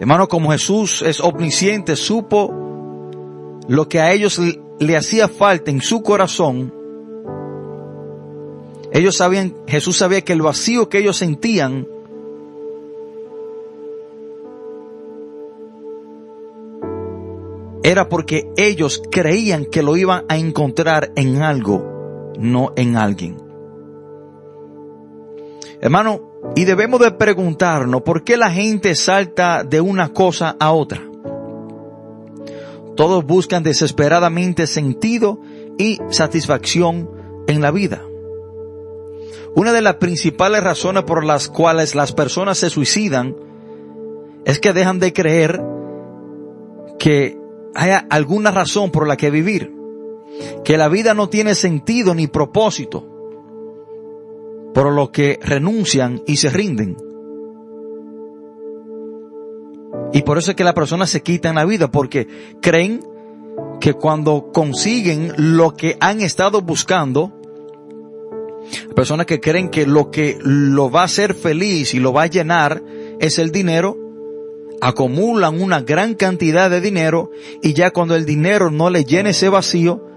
Hermano, 0.00 0.28
como 0.28 0.52
Jesús 0.52 1.02
es 1.02 1.20
omnisciente, 1.20 1.96
supo 1.96 2.54
lo 3.66 3.88
que 3.88 4.00
a 4.00 4.12
ellos 4.12 4.40
le 4.78 4.96
hacía 4.96 5.28
falta 5.28 5.70
en 5.70 5.80
su 5.80 6.02
corazón. 6.02 6.72
Ellos 8.92 9.16
sabían, 9.16 9.54
Jesús 9.66 9.96
sabía 9.98 10.22
que 10.22 10.32
el 10.32 10.40
vacío 10.40 10.88
que 10.88 10.98
ellos 10.98 11.16
sentían 11.16 11.86
era 17.82 18.08
porque 18.08 18.50
ellos 18.56 19.02
creían 19.10 19.64
que 19.64 19.82
lo 19.82 19.96
iban 19.96 20.24
a 20.28 20.36
encontrar 20.36 21.10
en 21.16 21.42
algo, 21.42 21.97
no 22.38 22.72
en 22.76 22.96
alguien. 22.96 23.36
Hermano, 25.80 26.28
y 26.56 26.64
debemos 26.64 27.00
de 27.00 27.12
preguntarnos 27.12 28.02
por 28.02 28.24
qué 28.24 28.36
la 28.36 28.50
gente 28.50 28.94
salta 28.94 29.64
de 29.64 29.80
una 29.80 30.12
cosa 30.12 30.56
a 30.58 30.72
otra. 30.72 31.02
Todos 32.96 33.24
buscan 33.24 33.62
desesperadamente 33.62 34.66
sentido 34.66 35.40
y 35.78 35.98
satisfacción 36.10 37.10
en 37.46 37.60
la 37.60 37.70
vida. 37.70 38.02
Una 39.54 39.72
de 39.72 39.82
las 39.82 39.96
principales 39.96 40.62
razones 40.62 41.04
por 41.04 41.24
las 41.24 41.48
cuales 41.48 41.94
las 41.94 42.12
personas 42.12 42.58
se 42.58 42.70
suicidan 42.70 43.36
es 44.44 44.58
que 44.58 44.72
dejan 44.72 44.98
de 44.98 45.12
creer 45.12 45.62
que 46.98 47.38
haya 47.74 48.04
alguna 48.10 48.50
razón 48.50 48.90
por 48.90 49.06
la 49.06 49.16
que 49.16 49.30
vivir, 49.30 49.77
que 50.64 50.76
la 50.76 50.88
vida 50.88 51.14
no 51.14 51.28
tiene 51.28 51.54
sentido 51.54 52.14
ni 52.14 52.26
propósito, 52.26 53.06
por 54.74 54.92
lo 54.92 55.10
que 55.10 55.38
renuncian 55.42 56.22
y 56.26 56.36
se 56.36 56.50
rinden. 56.50 56.96
Y 60.12 60.22
por 60.22 60.38
eso 60.38 60.52
es 60.52 60.56
que 60.56 60.64
las 60.64 60.74
personas 60.74 61.10
se 61.10 61.22
quitan 61.22 61.56
la 61.56 61.64
vida, 61.64 61.90
porque 61.90 62.26
creen 62.60 63.00
que 63.80 63.94
cuando 63.94 64.50
consiguen 64.52 65.32
lo 65.36 65.74
que 65.74 65.96
han 66.00 66.20
estado 66.20 66.62
buscando, 66.62 67.32
personas 68.94 69.26
que 69.26 69.40
creen 69.40 69.70
que 69.70 69.86
lo 69.86 70.10
que 70.10 70.38
lo 70.40 70.90
va 70.90 71.02
a 71.02 71.04
hacer 71.04 71.34
feliz 71.34 71.94
y 71.94 72.00
lo 72.00 72.12
va 72.12 72.22
a 72.22 72.26
llenar 72.26 72.82
es 73.20 73.38
el 73.38 73.52
dinero, 73.52 73.96
acumulan 74.80 75.60
una 75.60 75.80
gran 75.80 76.14
cantidad 76.14 76.70
de 76.70 76.80
dinero 76.80 77.30
y 77.62 77.74
ya 77.74 77.90
cuando 77.90 78.14
el 78.14 78.24
dinero 78.24 78.70
no 78.70 78.90
le 78.90 79.04
llene 79.04 79.30
ese 79.30 79.48
vacío, 79.48 80.07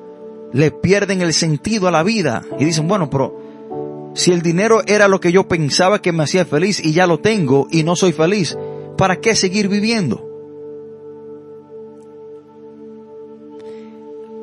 le 0.54 0.72
pierden 0.72 1.22
el 1.22 1.34
sentido 1.34 1.88
a 1.88 1.92
la 1.92 2.04
vida 2.04 2.44
y 2.60 2.66
dicen, 2.66 2.88
bueno, 2.88 3.10
pero 3.10 4.12
si 4.14 4.32
el 4.32 4.42
dinero 4.42 4.82
era 4.86 5.08
lo 5.08 5.20
que 5.20 5.32
yo 5.32 5.48
pensaba 5.48 6.02
que 6.02 6.12
me 6.12 6.24
hacía 6.24 6.46
feliz 6.46 6.84
y 6.84 6.94
ya 6.94 7.08
lo 7.08 7.20
tengo 7.20 7.68
y 7.72 7.84
no 7.84 7.96
soy 7.96 8.12
feliz, 8.12 8.58
¿para 8.98 9.18
qué 9.18 9.36
seguir 9.36 9.68
viviendo? 9.70 10.28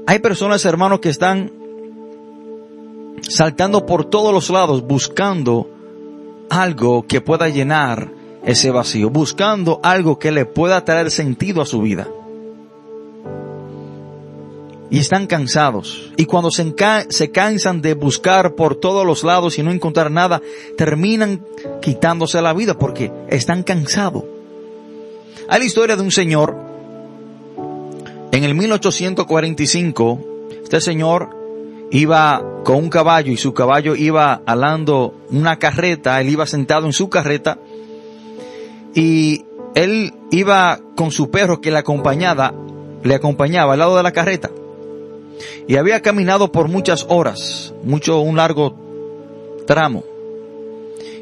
Hay 0.07 0.21
personas, 0.21 0.65
hermanos, 0.65 1.00
que 1.00 1.11
están 1.11 1.53
saltando 3.21 3.85
por 3.85 4.07
todos 4.07 4.33
los 4.33 4.49
lados 4.49 4.87
buscando 4.87 5.69
algo 6.49 7.07
que 7.07 7.21
pueda 7.21 7.50
llenar 7.50 8.11
ese 8.43 8.71
vacío, 8.71 9.11
buscando 9.11 9.81
algo 9.83 10.19
que 10.19 10.33
le 10.33 10.47
pueda 10.47 10.83
traer 10.83 11.11
sentido 11.11 11.61
a 11.61 11.67
su 11.67 11.83
vida. 11.83 12.09
Y 14.90 14.99
están 14.99 15.26
cansados. 15.26 16.12
Y 16.16 16.25
cuando 16.25 16.50
se, 16.50 16.75
se, 17.11 17.30
cansan 17.30 17.83
de 17.83 17.95
buscar 17.95 18.54
por 18.54 18.76
todos 18.76 19.04
los 19.07 19.23
lados 19.23 19.59
y 19.59 19.62
no 19.62 19.71
encontrar 19.71 20.11
nada, 20.11 20.40
terminan 20.76 21.45
quitándose 21.83 22.40
la 22.40 22.54
vida 22.54 22.78
porque 22.78 23.12
están 23.28 23.62
cansados. 23.62 24.25
Hay 25.49 25.61
la 25.61 25.66
historia 25.66 25.97
de 25.97 26.02
un 26.02 26.11
señor. 26.11 26.57
En 28.33 28.45
el 28.45 28.54
1845, 28.54 30.18
este 30.62 30.80
señor 30.80 31.30
iba 31.90 32.42
con 32.64 32.76
un 32.76 32.90
caballo 32.90 33.33
y 33.33 33.37
su 33.37 33.54
caballo 33.54 33.97
iba 33.97 34.42
alando 34.45 35.14
una 35.30 35.59
carreta, 35.59 36.21
él 36.21 36.28
iba 36.28 36.47
sentado 36.47 36.87
en 36.87 36.92
su 36.92 37.09
carreta 37.09 37.59
y 38.95 39.45
él 39.75 40.12
iba 40.30 40.80
con 40.97 41.11
su 41.11 41.30
perro 41.30 41.61
que 41.61 41.71
le 41.71 41.78
acompañaba, 41.78 42.52
le 43.02 43.14
acompañaba 43.14 43.73
al 43.73 43.78
lado 43.78 43.97
de 43.97 44.02
la 44.02 44.12
carreta. 44.12 44.50
Y 45.66 45.76
había 45.76 46.02
caminado 46.02 46.52
por 46.52 46.68
muchas 46.68 47.07
horas, 47.09 47.73
mucho, 47.83 48.21
un 48.21 48.37
largo 48.37 48.75
tramo. 49.66 50.04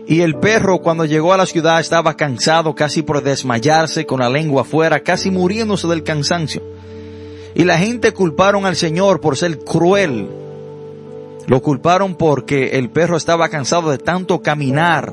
Y 0.07 0.21
el 0.21 0.37
perro 0.37 0.79
cuando 0.79 1.05
llegó 1.05 1.33
a 1.33 1.37
la 1.37 1.47
ciudad 1.47 1.81
estaba 1.81 2.17
cansado 2.17 2.75
casi 2.75 3.03
por 3.03 3.23
desmayarse 3.23 4.07
con 4.07 4.21
la 4.21 4.31
lengua 4.31 4.63
afuera, 4.63 5.01
casi 5.01 5.31
muriéndose 5.31 5.89
del 5.89 6.05
cansancio. 6.05 6.63
Y 7.55 7.65
la 7.65 7.79
gente 7.79 8.13
culparon 8.13 8.67
al 8.67 8.77
Señor 8.77 9.21
por 9.21 9.37
ser 9.37 9.59
cruel. 9.59 10.29
Lo 11.47 11.61
culparon 11.61 12.15
porque 12.15 12.79
el 12.79 12.91
perro 12.91 13.17
estaba 13.17 13.49
cansado 13.49 13.91
de 13.91 13.99
tanto 13.99 14.43
caminar 14.43 15.13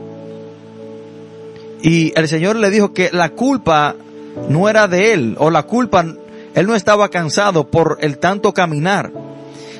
y 1.84 2.18
el 2.18 2.30
Señor 2.30 2.56
le 2.56 2.70
dijo 2.70 2.94
que 2.94 3.10
la 3.12 3.32
culpa 3.32 3.98
no 4.48 4.70
era 4.70 4.88
de 4.88 5.12
él, 5.12 5.36
o 5.38 5.50
la 5.52 5.64
culpa, 5.64 6.06
él 6.56 6.68
no 6.68 6.76
estaba 6.76 7.10
cansado 7.10 7.68
por 7.68 7.98
el 8.02 8.18
tanto 8.20 8.54
caminar, 8.54 9.12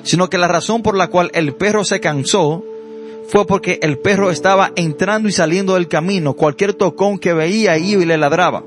sino 0.04 0.30
que 0.30 0.38
la 0.38 0.48
razón 0.48 0.82
por 0.82 0.98
la 0.98 1.08
cual 1.08 1.30
el 1.34 1.54
perro 1.54 1.84
se 1.84 2.00
cansó 2.00 2.64
fue 3.28 3.46
porque 3.46 3.80
el 3.82 4.00
perro 4.00 4.32
estaba 4.32 4.72
entrando 4.76 5.30
y 5.30 5.32
saliendo 5.32 5.76
del 5.76 5.88
camino, 5.88 6.34
cualquier 6.34 6.74
tocón 6.74 7.20
que 7.20 7.34
veía 7.34 7.78
iba 7.78 8.04
y 8.04 8.06
le 8.06 8.18
ladraba. 8.18 8.64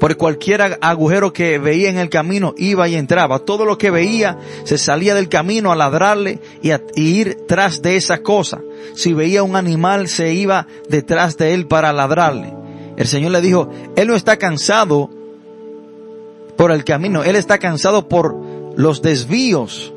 Por 0.00 0.16
cualquier 0.16 0.78
agujero 0.80 1.32
que 1.32 1.58
veía 1.58 1.90
en 1.90 1.98
el 1.98 2.08
camino 2.08 2.54
iba 2.56 2.88
y 2.88 2.96
entraba. 2.96 3.38
Todo 3.38 3.64
lo 3.64 3.78
que 3.78 3.90
veía 3.90 4.38
se 4.64 4.78
salía 4.78 5.14
del 5.14 5.28
camino 5.28 5.70
a 5.70 5.76
ladrarle 5.76 6.40
y 6.60 6.72
a 6.72 6.82
ir 6.96 7.38
tras 7.46 7.80
de 7.80 7.96
esa 7.96 8.18
cosa. 8.22 8.60
Si 8.94 9.12
veía 9.12 9.44
un 9.44 9.54
animal 9.54 10.08
se 10.08 10.32
iba 10.34 10.66
detrás 10.88 11.36
de 11.36 11.54
él 11.54 11.66
para 11.66 11.92
ladrarle. 11.92 12.52
El 12.96 13.06
Señor 13.06 13.30
le 13.30 13.40
dijo, 13.40 13.70
Él 13.94 14.08
no 14.08 14.16
está 14.16 14.36
cansado 14.38 15.08
por 16.60 16.72
el 16.72 16.84
camino, 16.84 17.24
Él 17.24 17.36
está 17.36 17.56
cansado 17.56 18.06
por 18.06 18.36
los 18.76 19.00
desvíos. 19.00 19.94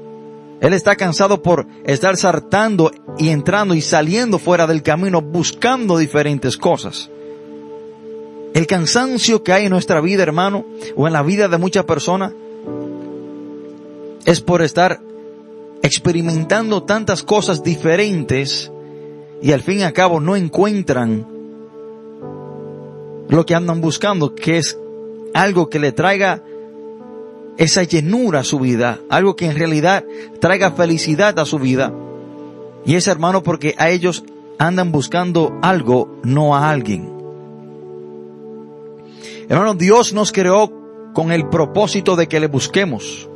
Él 0.61 0.71
está 0.71 0.95
cansado 0.95 1.41
por 1.41 1.67
estar 1.83 2.15
saltando 2.15 2.89
y 3.17 3.31
entrando 3.31 3.75
y 3.75 3.81
saliendo 3.81 4.39
fuera 4.39 4.65
del 4.65 4.81
camino 4.81 5.21
buscando 5.21 5.97
diferentes 5.97 6.55
cosas. 6.55 7.09
El 8.53 8.65
cansancio 8.65 9.43
que 9.43 9.51
hay 9.51 9.65
en 9.65 9.71
nuestra 9.71 9.99
vida, 9.99 10.23
hermano, 10.23 10.63
o 10.95 11.05
en 11.05 11.11
la 11.11 11.21
vida 11.21 11.49
de 11.49 11.57
muchas 11.57 11.83
personas, 11.83 12.31
es 14.23 14.39
por 14.39 14.61
estar 14.61 15.01
experimentando 15.81 16.83
tantas 16.83 17.23
cosas 17.23 17.61
diferentes 17.61 18.71
y 19.41 19.51
al 19.51 19.59
fin 19.59 19.79
y 19.79 19.83
al 19.83 19.91
cabo 19.91 20.21
no 20.21 20.37
encuentran 20.37 21.27
lo 23.27 23.45
que 23.45 23.53
andan 23.53 23.81
buscando, 23.81 24.33
que 24.33 24.59
es 24.59 24.79
algo 25.33 25.69
que 25.69 25.79
le 25.79 25.91
traiga 25.91 26.41
esa 27.57 27.83
llenura 27.83 28.39
a 28.39 28.43
su 28.43 28.59
vida, 28.59 28.99
algo 29.09 29.35
que 29.35 29.45
en 29.45 29.55
realidad 29.55 30.03
traiga 30.39 30.71
felicidad 30.71 31.37
a 31.39 31.45
su 31.45 31.59
vida. 31.59 31.93
Y 32.85 32.95
es 32.95 33.07
hermano 33.07 33.43
porque 33.43 33.75
a 33.77 33.89
ellos 33.89 34.23
andan 34.57 34.91
buscando 34.91 35.57
algo, 35.61 36.19
no 36.23 36.55
a 36.55 36.69
alguien. 36.69 37.11
Hermano, 39.49 39.73
Dios 39.73 40.13
nos 40.13 40.31
creó 40.31 40.71
con 41.13 41.31
el 41.31 41.47
propósito 41.49 42.15
de 42.15 42.27
que 42.27 42.39
le 42.39 42.47
busquemos. 42.47 43.29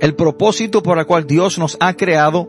El 0.00 0.14
propósito 0.14 0.82
por 0.82 0.98
el 0.98 1.06
cual 1.06 1.26
Dios 1.26 1.58
nos 1.58 1.76
ha 1.80 1.94
creado 1.94 2.48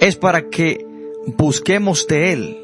es 0.00 0.16
para 0.16 0.48
que 0.48 0.86
busquemos 1.26 2.06
de 2.06 2.32
Él. 2.32 2.63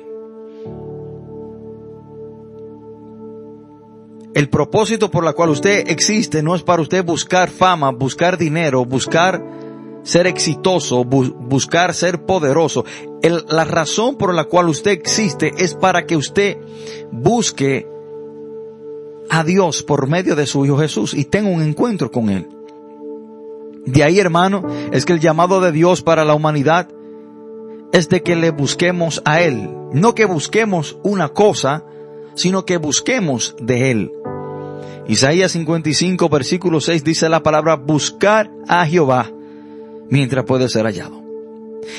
El 4.35 4.49
propósito 4.49 5.11
por 5.11 5.27
el 5.27 5.35
cual 5.35 5.51
usted 5.51 5.89
existe 5.89 6.43
no 6.43 6.55
es 6.55 6.63
para 6.63 6.83
usted 6.83 7.05
buscar 7.05 7.51
fama, 7.51 7.91
buscar 7.91 8.39
dinero, 8.39 8.85
buscar 8.85 9.43
ser 10.03 10.27
exitoso, 10.27 11.05
buscar 11.05 11.95
ser 11.95 12.25
poderoso. 12.25 12.85
la 13.23 13.65
razón 13.65 14.17
por 14.17 14.35
la 14.35 14.45
cual 14.45 14.69
usted 14.69 14.93
existe 14.93 15.53
es 15.59 15.75
para 15.75 16.07
que 16.07 16.17
usted 16.17 16.59
busque 17.11 17.87
a 19.29 19.45
Dios 19.45 19.83
por 19.83 20.09
medio 20.09 20.35
de 20.37 20.47
su 20.47 20.65
Hijo 20.65 20.79
Jesús 20.79 21.15
y 21.15 21.25
tengo 21.25 21.51
un 21.51 21.63
encuentro 21.63 22.11
con 22.11 22.31
Él. 22.31 22.49
De 23.87 24.05
ahí, 24.05 24.19
hermano, 24.19 24.65
es 24.93 25.05
que 25.05 25.13
el 25.13 25.21
llamado 25.21 25.61
de 25.61 25.73
Dios 25.73 26.03
para 26.03 26.25
la 26.25 26.35
humanidad 26.35 26.89
es 27.93 28.09
de 28.09 28.23
que 28.23 28.37
le 28.37 28.51
busquemos 28.51 29.23
a 29.25 29.41
Él. 29.41 29.71
No 29.93 30.15
que 30.15 30.25
busquemos 30.25 30.99
una 31.03 31.31
cosa, 31.31 31.85
sino 32.35 32.65
que 32.65 32.77
busquemos 32.77 33.57
de 33.61 33.91
Él. 33.91 34.13
Isaías 35.11 35.51
55, 35.51 36.29
versículo 36.29 36.81
6 36.81 37.03
dice 37.03 37.29
la 37.29 37.43
palabra 37.43 37.75
buscar 37.75 38.49
a 38.69 38.87
Jehová 38.87 39.29
mientras 40.09 40.45
puede 40.45 40.69
ser 40.69 40.85
hallado. 40.85 41.21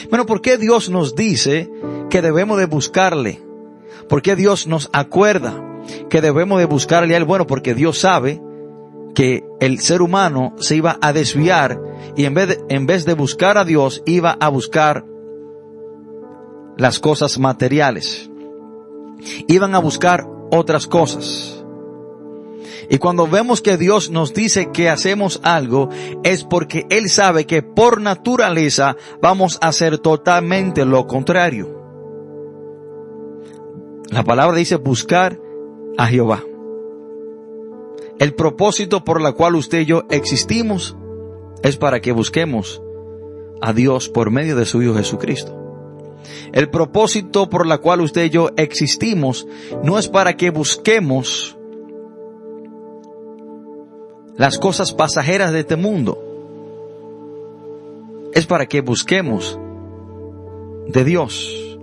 Bueno, 0.09 0.25
¿por 0.25 0.39
qué 0.39 0.57
Dios 0.57 0.89
nos 0.89 1.13
dice 1.13 1.69
que 2.09 2.21
debemos 2.21 2.57
de 2.57 2.67
buscarle? 2.67 3.41
¿Por 4.07 4.21
qué 4.21 4.37
Dios 4.37 4.65
nos 4.65 4.89
acuerda 4.93 5.61
que 6.09 6.21
debemos 6.21 6.59
de 6.59 6.63
buscarle 6.63 7.13
a 7.13 7.17
Él? 7.17 7.25
Bueno, 7.25 7.45
porque 7.45 7.73
Dios 7.73 7.99
sabe 7.99 8.41
que 9.13 9.43
el 9.59 9.79
ser 9.79 10.01
humano 10.01 10.55
se 10.59 10.77
iba 10.77 10.97
a 11.01 11.11
desviar 11.11 11.81
y 12.15 12.23
en 12.23 12.33
vez 12.33 12.47
de, 12.47 12.59
en 12.69 12.85
vez 12.85 13.03
de 13.03 13.13
buscar 13.13 13.57
a 13.57 13.65
Dios 13.65 14.03
iba 14.05 14.37
a 14.39 14.47
buscar 14.47 15.03
las 16.77 17.01
cosas 17.01 17.37
materiales. 17.39 18.31
Iban 19.49 19.75
a 19.75 19.79
buscar 19.79 20.25
otras 20.49 20.87
cosas. 20.87 21.60
Y 22.89 22.97
cuando 22.97 23.27
vemos 23.27 23.61
que 23.61 23.77
Dios 23.77 24.09
nos 24.09 24.33
dice 24.33 24.71
que 24.71 24.89
hacemos 24.89 25.39
algo, 25.43 25.89
es 26.23 26.43
porque 26.43 26.85
Él 26.89 27.09
sabe 27.09 27.45
que 27.45 27.61
por 27.61 28.01
naturaleza 28.01 28.95
vamos 29.21 29.57
a 29.61 29.67
hacer 29.69 29.97
totalmente 29.97 30.85
lo 30.85 31.07
contrario. 31.07 31.81
La 34.09 34.23
palabra 34.23 34.57
dice 34.57 34.75
buscar 34.75 35.39
a 35.97 36.07
Jehová. 36.07 36.43
El 38.19 38.35
propósito 38.35 39.03
por 39.03 39.21
la 39.21 39.31
cual 39.31 39.55
usted 39.55 39.79
y 39.79 39.85
yo 39.85 40.03
existimos 40.09 40.95
es 41.63 41.77
para 41.77 42.01
que 42.01 42.11
busquemos 42.11 42.81
a 43.61 43.73
Dios 43.73 44.09
por 44.09 44.31
medio 44.31 44.55
de 44.55 44.65
su 44.65 44.81
Hijo 44.81 44.95
Jesucristo. 44.95 45.57
El 46.53 46.69
propósito 46.69 47.49
por 47.49 47.65
la 47.65 47.77
cual 47.77 48.01
usted 48.01 48.25
y 48.25 48.29
yo 48.29 48.49
existimos 48.57 49.47
no 49.83 49.97
es 49.97 50.07
para 50.07 50.35
que 50.35 50.49
busquemos 50.49 51.57
las 54.38 54.57
cosas 54.57 54.93
pasajeras 54.93 55.51
de 55.51 55.59
este 55.61 55.75
mundo. 55.75 56.17
Es 58.33 58.45
para 58.45 58.65
que 58.65 58.81
busquemos 58.81 59.59
de 60.88 61.03
Dios. 61.03 61.77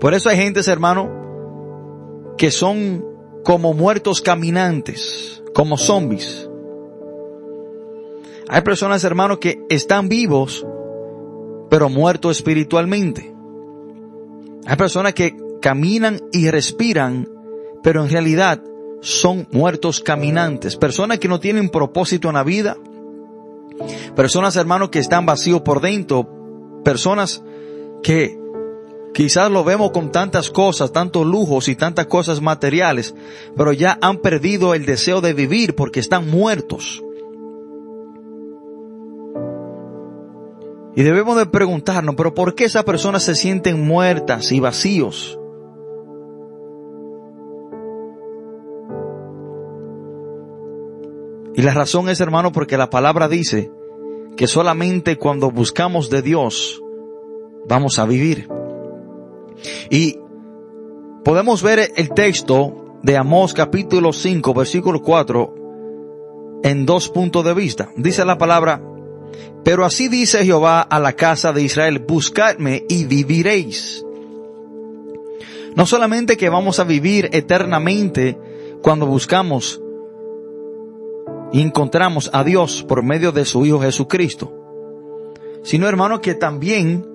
Por 0.00 0.14
eso 0.14 0.28
hay 0.28 0.36
gentes, 0.36 0.68
hermano, 0.68 2.34
que 2.36 2.50
son 2.50 3.04
como 3.44 3.74
muertos 3.74 4.20
caminantes, 4.20 5.42
como 5.54 5.78
zombies. 5.78 6.48
Hay 8.48 8.62
personas, 8.62 9.02
hermano, 9.04 9.40
que 9.40 9.64
están 9.68 10.08
vivos, 10.08 10.66
pero 11.70 11.88
muertos 11.88 12.36
espiritualmente. 12.36 13.34
Hay 14.66 14.76
personas 14.76 15.14
que 15.14 15.36
caminan 15.60 16.20
y 16.32 16.50
respiran, 16.50 17.28
pero 17.82 18.04
en 18.04 18.10
realidad 18.10 18.62
son 19.06 19.46
muertos 19.52 20.00
caminantes, 20.00 20.74
personas 20.76 21.20
que 21.20 21.28
no 21.28 21.38
tienen 21.38 21.68
propósito 21.68 22.26
en 22.26 22.34
la 22.34 22.42
vida, 22.42 22.76
personas 24.16 24.56
hermanos 24.56 24.88
que 24.88 24.98
están 24.98 25.24
vacíos 25.24 25.60
por 25.60 25.80
dentro, 25.80 26.28
personas 26.82 27.40
que 28.02 28.36
quizás 29.14 29.48
lo 29.48 29.62
vemos 29.62 29.92
con 29.92 30.10
tantas 30.10 30.50
cosas, 30.50 30.92
tantos 30.92 31.24
lujos 31.24 31.68
y 31.68 31.76
tantas 31.76 32.06
cosas 32.06 32.42
materiales, 32.42 33.14
pero 33.56 33.72
ya 33.72 33.96
han 34.02 34.18
perdido 34.18 34.74
el 34.74 34.84
deseo 34.86 35.20
de 35.20 35.34
vivir 35.34 35.76
porque 35.76 36.00
están 36.00 36.28
muertos. 36.28 37.00
Y 40.96 41.02
debemos 41.04 41.36
de 41.36 41.46
preguntarnos, 41.46 42.16
pero 42.16 42.34
¿por 42.34 42.56
qué 42.56 42.64
esas 42.64 42.82
personas 42.82 43.22
se 43.22 43.36
sienten 43.36 43.86
muertas 43.86 44.50
y 44.50 44.58
vacíos? 44.58 45.38
Y 51.56 51.62
la 51.62 51.72
razón 51.72 52.10
es, 52.10 52.20
hermano, 52.20 52.52
porque 52.52 52.76
la 52.76 52.90
palabra 52.90 53.28
dice 53.28 53.70
que 54.36 54.46
solamente 54.46 55.16
cuando 55.16 55.50
buscamos 55.50 56.10
de 56.10 56.20
Dios 56.20 56.82
vamos 57.66 57.98
a 57.98 58.04
vivir. 58.04 58.46
Y 59.88 60.18
podemos 61.24 61.62
ver 61.62 61.92
el 61.96 62.10
texto 62.10 62.98
de 63.02 63.16
Amós 63.16 63.54
capítulo 63.54 64.12
5 64.12 64.52
versículo 64.52 65.00
4 65.00 66.60
en 66.62 66.84
dos 66.84 67.08
puntos 67.08 67.42
de 67.42 67.54
vista. 67.54 67.88
Dice 67.96 68.26
la 68.26 68.36
palabra, 68.36 68.82
pero 69.64 69.86
así 69.86 70.08
dice 70.08 70.44
Jehová 70.44 70.82
a 70.82 71.00
la 71.00 71.14
casa 71.14 71.54
de 71.54 71.62
Israel, 71.62 72.04
buscadme 72.06 72.84
y 72.86 73.06
viviréis. 73.06 74.04
No 75.74 75.86
solamente 75.86 76.36
que 76.36 76.50
vamos 76.50 76.80
a 76.80 76.84
vivir 76.84 77.30
eternamente 77.32 78.38
cuando 78.82 79.06
buscamos 79.06 79.80
y 81.52 81.60
encontramos 81.60 82.30
a 82.32 82.44
Dios 82.44 82.84
por 82.86 83.02
medio 83.02 83.32
de 83.32 83.44
su 83.44 83.64
Hijo 83.64 83.80
Jesucristo, 83.80 84.52
sino 85.62 85.88
hermano 85.88 86.20
que 86.20 86.34
también 86.34 87.06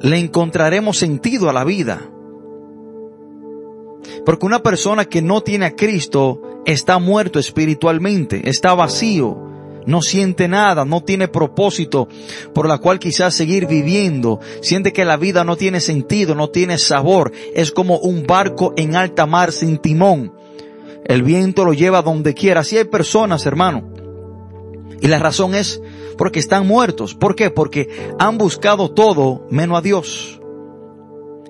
le 0.00 0.18
encontraremos 0.18 0.98
sentido 0.98 1.48
a 1.48 1.52
la 1.52 1.64
vida. 1.64 2.10
Porque 4.24 4.46
una 4.46 4.62
persona 4.62 5.04
que 5.04 5.22
no 5.22 5.42
tiene 5.42 5.66
a 5.66 5.76
Cristo 5.76 6.62
está 6.66 6.98
muerto 6.98 7.38
espiritualmente, 7.38 8.48
está 8.48 8.74
vacío, 8.74 9.48
no 9.86 10.02
siente 10.02 10.48
nada, 10.48 10.84
no 10.84 11.02
tiene 11.02 11.28
propósito 11.28 12.08
por 12.52 12.68
la 12.68 12.78
cual 12.78 12.98
quizás 12.98 13.34
seguir 13.34 13.66
viviendo, 13.66 14.38
siente 14.60 14.92
que 14.92 15.06
la 15.06 15.16
vida 15.16 15.44
no 15.44 15.56
tiene 15.56 15.80
sentido, 15.80 16.34
no 16.34 16.50
tiene 16.50 16.76
sabor, 16.76 17.32
es 17.54 17.72
como 17.72 17.98
un 17.98 18.26
barco 18.26 18.74
en 18.76 18.96
alta 18.96 19.24
mar 19.24 19.50
sin 19.50 19.78
timón. 19.78 20.34
El 21.08 21.22
viento 21.22 21.64
lo 21.64 21.72
lleva 21.72 22.02
donde 22.02 22.34
quiera. 22.34 22.60
Así 22.60 22.76
hay 22.76 22.84
personas, 22.84 23.46
hermano. 23.46 23.90
Y 25.00 25.06
la 25.08 25.18
razón 25.18 25.54
es 25.54 25.80
porque 26.18 26.38
están 26.38 26.66
muertos. 26.66 27.14
¿Por 27.14 27.34
qué? 27.34 27.50
Porque 27.50 27.88
han 28.18 28.36
buscado 28.36 28.90
todo 28.90 29.46
menos 29.50 29.78
a 29.78 29.80
Dios. 29.80 30.40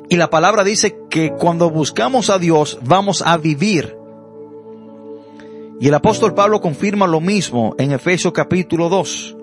Y 0.09 0.17
la 0.17 0.31
palabra 0.31 0.65
dice 0.65 0.97
que 1.11 1.33
cuando 1.33 1.71
buscamos 1.71 2.31
a 2.31 2.39
Dios 2.39 2.79
vamos 2.85 3.23
a 3.27 3.37
vivir. 3.37 3.97
Y 5.81 5.89
el 5.89 5.95
apóstol 5.95 6.35
Pablo 6.35 6.61
confirma 6.61 7.07
lo 7.07 7.21
mismo 7.21 7.75
en 7.79 7.93
Efesios 7.93 8.33
capítulo 8.33 8.89
2. 8.89 9.37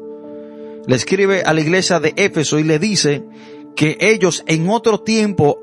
Le 0.87 0.95
escribe 0.95 1.43
a 1.43 1.53
la 1.53 1.61
iglesia 1.61 1.99
de 1.99 2.13
Éfeso 2.15 2.57
y 2.57 2.63
le 2.63 2.79
dice 2.79 3.25
que 3.75 3.97
ellos 3.99 4.43
en 4.47 4.69
otro 4.69 5.01
tiempo, 5.01 5.59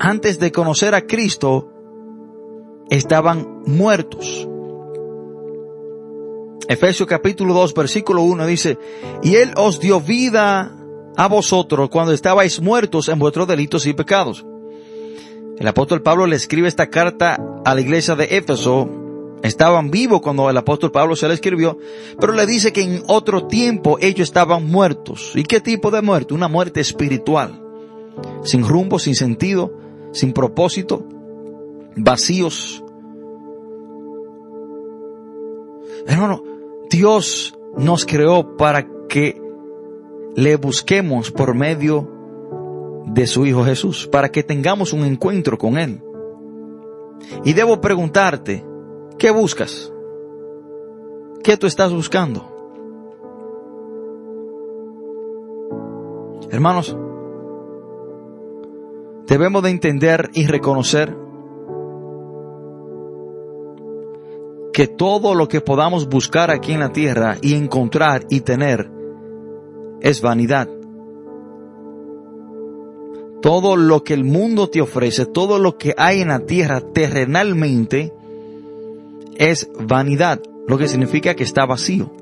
antes 0.00 0.38
de 0.38 0.50
conocer 0.50 0.94
a 0.94 1.02
Cristo, 1.02 1.70
estaban 2.90 3.62
muertos. 3.66 4.48
Efesios 6.68 7.08
capítulo 7.08 7.54
2 7.54 7.72
versículo 7.72 8.22
1 8.22 8.46
dice, 8.46 8.78
y 9.22 9.36
Él 9.36 9.52
os 9.56 9.80
dio 9.80 10.00
vida 10.00 10.74
a 11.16 11.26
vosotros 11.26 11.88
cuando 11.88 12.12
estabais 12.12 12.60
muertos 12.60 13.08
en 13.08 13.18
vuestros 13.18 13.48
delitos 13.48 13.86
y 13.86 13.94
pecados. 13.94 14.44
El 15.58 15.66
apóstol 15.66 16.02
Pablo 16.02 16.26
le 16.26 16.36
escribe 16.36 16.68
esta 16.68 16.88
carta 16.88 17.40
a 17.64 17.74
la 17.74 17.80
iglesia 17.80 18.14
de 18.14 18.36
Éfeso. 18.36 18.88
Estaban 19.42 19.90
vivos 19.90 20.20
cuando 20.20 20.50
el 20.50 20.56
apóstol 20.56 20.92
Pablo 20.92 21.16
se 21.16 21.26
la 21.26 21.34
escribió, 21.34 21.78
pero 22.20 22.32
le 22.32 22.46
dice 22.46 22.72
que 22.72 22.82
en 22.82 23.02
otro 23.06 23.46
tiempo 23.46 23.98
ellos 24.00 24.28
estaban 24.28 24.66
muertos. 24.66 25.32
¿Y 25.34 25.42
qué 25.44 25.60
tipo 25.60 25.90
de 25.90 26.02
muerte? 26.02 26.34
Una 26.34 26.48
muerte 26.48 26.80
espiritual. 26.80 27.60
Sin 28.44 28.66
rumbo, 28.66 28.98
sin 28.98 29.14
sentido, 29.14 29.72
sin 30.12 30.32
propósito, 30.32 31.04
vacíos. 31.98 32.84
Hermano, 36.06 36.42
Dios 36.90 37.58
nos 37.76 38.04
creó 38.04 38.56
para 38.56 38.86
que 39.08 39.40
le 40.34 40.56
busquemos 40.56 41.30
por 41.30 41.54
medio 41.54 42.08
de 43.06 43.26
su 43.26 43.46
Hijo 43.46 43.64
Jesús, 43.64 44.06
para 44.06 44.30
que 44.30 44.42
tengamos 44.42 44.92
un 44.92 45.04
encuentro 45.04 45.58
con 45.58 45.78
Él. 45.78 46.02
Y 47.44 47.52
debo 47.52 47.80
preguntarte, 47.80 48.64
¿qué 49.18 49.30
buscas? 49.30 49.92
¿Qué 51.42 51.56
tú 51.56 51.66
estás 51.66 51.92
buscando? 51.92 52.54
Hermanos, 56.50 56.96
debemos 59.26 59.62
de 59.62 59.70
entender 59.70 60.30
y 60.32 60.46
reconocer 60.46 61.27
que 64.78 64.86
todo 64.86 65.34
lo 65.34 65.48
que 65.48 65.60
podamos 65.60 66.08
buscar 66.08 66.52
aquí 66.52 66.70
en 66.70 66.78
la 66.78 66.92
tierra 66.92 67.36
y 67.42 67.54
encontrar 67.54 68.26
y 68.30 68.42
tener 68.42 68.88
es 70.00 70.20
vanidad. 70.20 70.68
Todo 73.42 73.74
lo 73.74 74.04
que 74.04 74.14
el 74.14 74.22
mundo 74.22 74.70
te 74.70 74.80
ofrece, 74.80 75.26
todo 75.26 75.58
lo 75.58 75.78
que 75.78 75.96
hay 75.98 76.20
en 76.20 76.28
la 76.28 76.46
tierra 76.46 76.80
terrenalmente 76.80 78.12
es 79.36 79.68
vanidad, 79.80 80.40
lo 80.68 80.78
que 80.78 80.86
significa 80.86 81.34
que 81.34 81.42
está 81.42 81.66
vacío. 81.66 82.12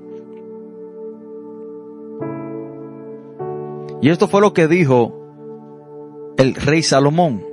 Y 4.00 4.08
esto 4.08 4.28
fue 4.28 4.40
lo 4.40 4.54
que 4.54 4.66
dijo 4.66 5.12
el 6.38 6.54
rey 6.54 6.82
Salomón. 6.82 7.44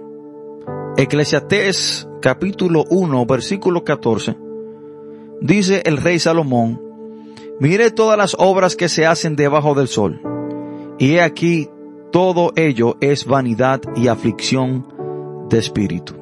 Eclesiastés 0.95 2.07
capítulo 2.21 2.85
1 2.89 3.25
versículo 3.25 3.83
14 3.83 4.42
dice 5.43 5.83
el 5.85 5.97
rey 5.97 6.17
Salomón, 6.17 6.81
mire 7.59 7.91
todas 7.91 8.17
las 8.17 8.35
obras 8.39 8.75
que 8.75 8.89
se 8.89 9.05
hacen 9.05 9.35
debajo 9.35 9.75
del 9.75 9.87
sol, 9.87 10.21
y 10.97 11.15
he 11.15 11.21
aquí 11.21 11.69
todo 12.11 12.53
ello 12.55 12.95
es 13.01 13.25
vanidad 13.25 13.81
y 13.95 14.07
aflicción 14.07 14.87
de 15.49 15.59
espíritu. 15.59 16.15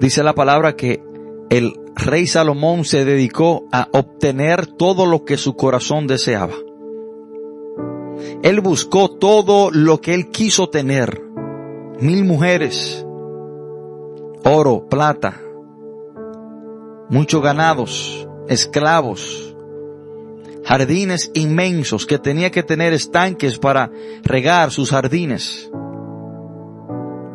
Dice 0.00 0.22
la 0.22 0.34
palabra 0.34 0.76
que 0.76 1.02
el 1.50 1.74
rey 1.96 2.26
Salomón 2.26 2.84
se 2.84 3.04
dedicó 3.04 3.66
a 3.72 3.88
obtener 3.92 4.66
todo 4.66 5.06
lo 5.06 5.24
que 5.24 5.36
su 5.36 5.56
corazón 5.56 6.06
deseaba. 6.06 6.54
Él 8.42 8.60
buscó 8.60 9.10
todo 9.10 9.70
lo 9.72 10.00
que 10.00 10.14
él 10.14 10.30
quiso 10.30 10.68
tener. 10.68 11.22
Mil 12.00 12.24
mujeres, 12.24 13.04
oro, 14.48 14.88
plata, 14.88 15.40
muchos 17.10 17.42
ganados, 17.42 18.26
esclavos, 18.48 19.54
jardines 20.64 21.30
inmensos 21.34 22.06
que 22.06 22.18
tenía 22.18 22.50
que 22.50 22.62
tener 22.62 22.94
estanques 22.94 23.58
para 23.58 23.90
regar 24.22 24.70
sus 24.70 24.90
jardines, 24.90 25.70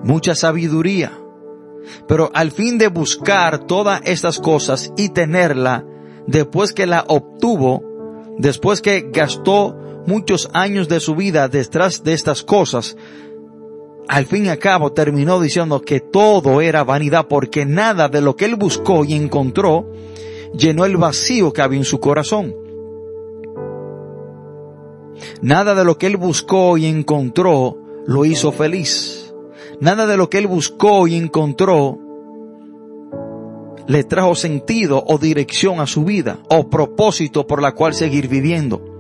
mucha 0.04 0.34
sabiduría. 0.34 1.12
Pero 2.08 2.32
al 2.34 2.52
fin 2.52 2.78
de 2.78 2.88
buscar 2.88 3.66
todas 3.66 4.02
estas 4.06 4.40
cosas 4.40 4.92
y 4.98 5.10
tenerla, 5.10 5.86
después 6.26 6.74
que 6.74 6.88
la 6.88 7.04
obtuvo, 7.08 7.84
después 8.38 8.82
que 8.82 9.10
gastó 9.12 9.78
muchos 10.08 10.50
años 10.54 10.88
de 10.88 11.00
su 11.00 11.16
vida 11.16 11.48
detrás 11.48 12.04
de 12.04 12.14
estas 12.14 12.42
cosas, 12.44 12.96
al 14.08 14.26
fin 14.26 14.46
y 14.46 14.50
al 14.50 14.60
cabo 14.60 14.92
terminó 14.92 15.40
diciendo 15.40 15.82
que 15.82 16.00
todo 16.00 16.62
era 16.62 16.84
vanidad 16.84 17.28
porque 17.28 17.66
nada 17.66 18.10
de 18.10 18.22
lo 18.22 18.36
que 18.36 18.46
él 18.46 18.56
buscó 18.56 19.06
y 19.06 19.14
encontró 19.14 19.90
llenó 20.56 20.86
el 20.86 20.98
vacío 20.98 21.54
que 21.54 21.62
había 21.62 21.80
en 21.80 21.86
su 21.86 22.00
corazón. 22.00 22.56
Nada 25.42 25.76
de 25.76 25.84
lo 25.84 25.98
que 25.98 26.08
él 26.08 26.18
buscó 26.18 26.78
y 26.78 26.86
encontró 26.86 27.78
lo 28.06 28.26
hizo 28.26 28.52
feliz. 28.52 29.34
Nada 29.80 30.06
de 30.06 30.18
lo 30.18 30.30
que 30.30 30.38
él 30.38 30.48
buscó 30.48 31.08
y 31.08 31.16
encontró 31.16 32.00
le 33.88 34.04
trajo 34.04 34.36
sentido 34.36 35.04
o 35.06 35.18
dirección 35.18 35.80
a 35.80 35.88
su 35.88 36.06
vida 36.06 36.40
o 36.50 36.70
propósito 36.70 37.46
por 37.46 37.62
la 37.62 37.74
cual 37.74 37.94
seguir 37.94 38.28
viviendo. 38.28 38.93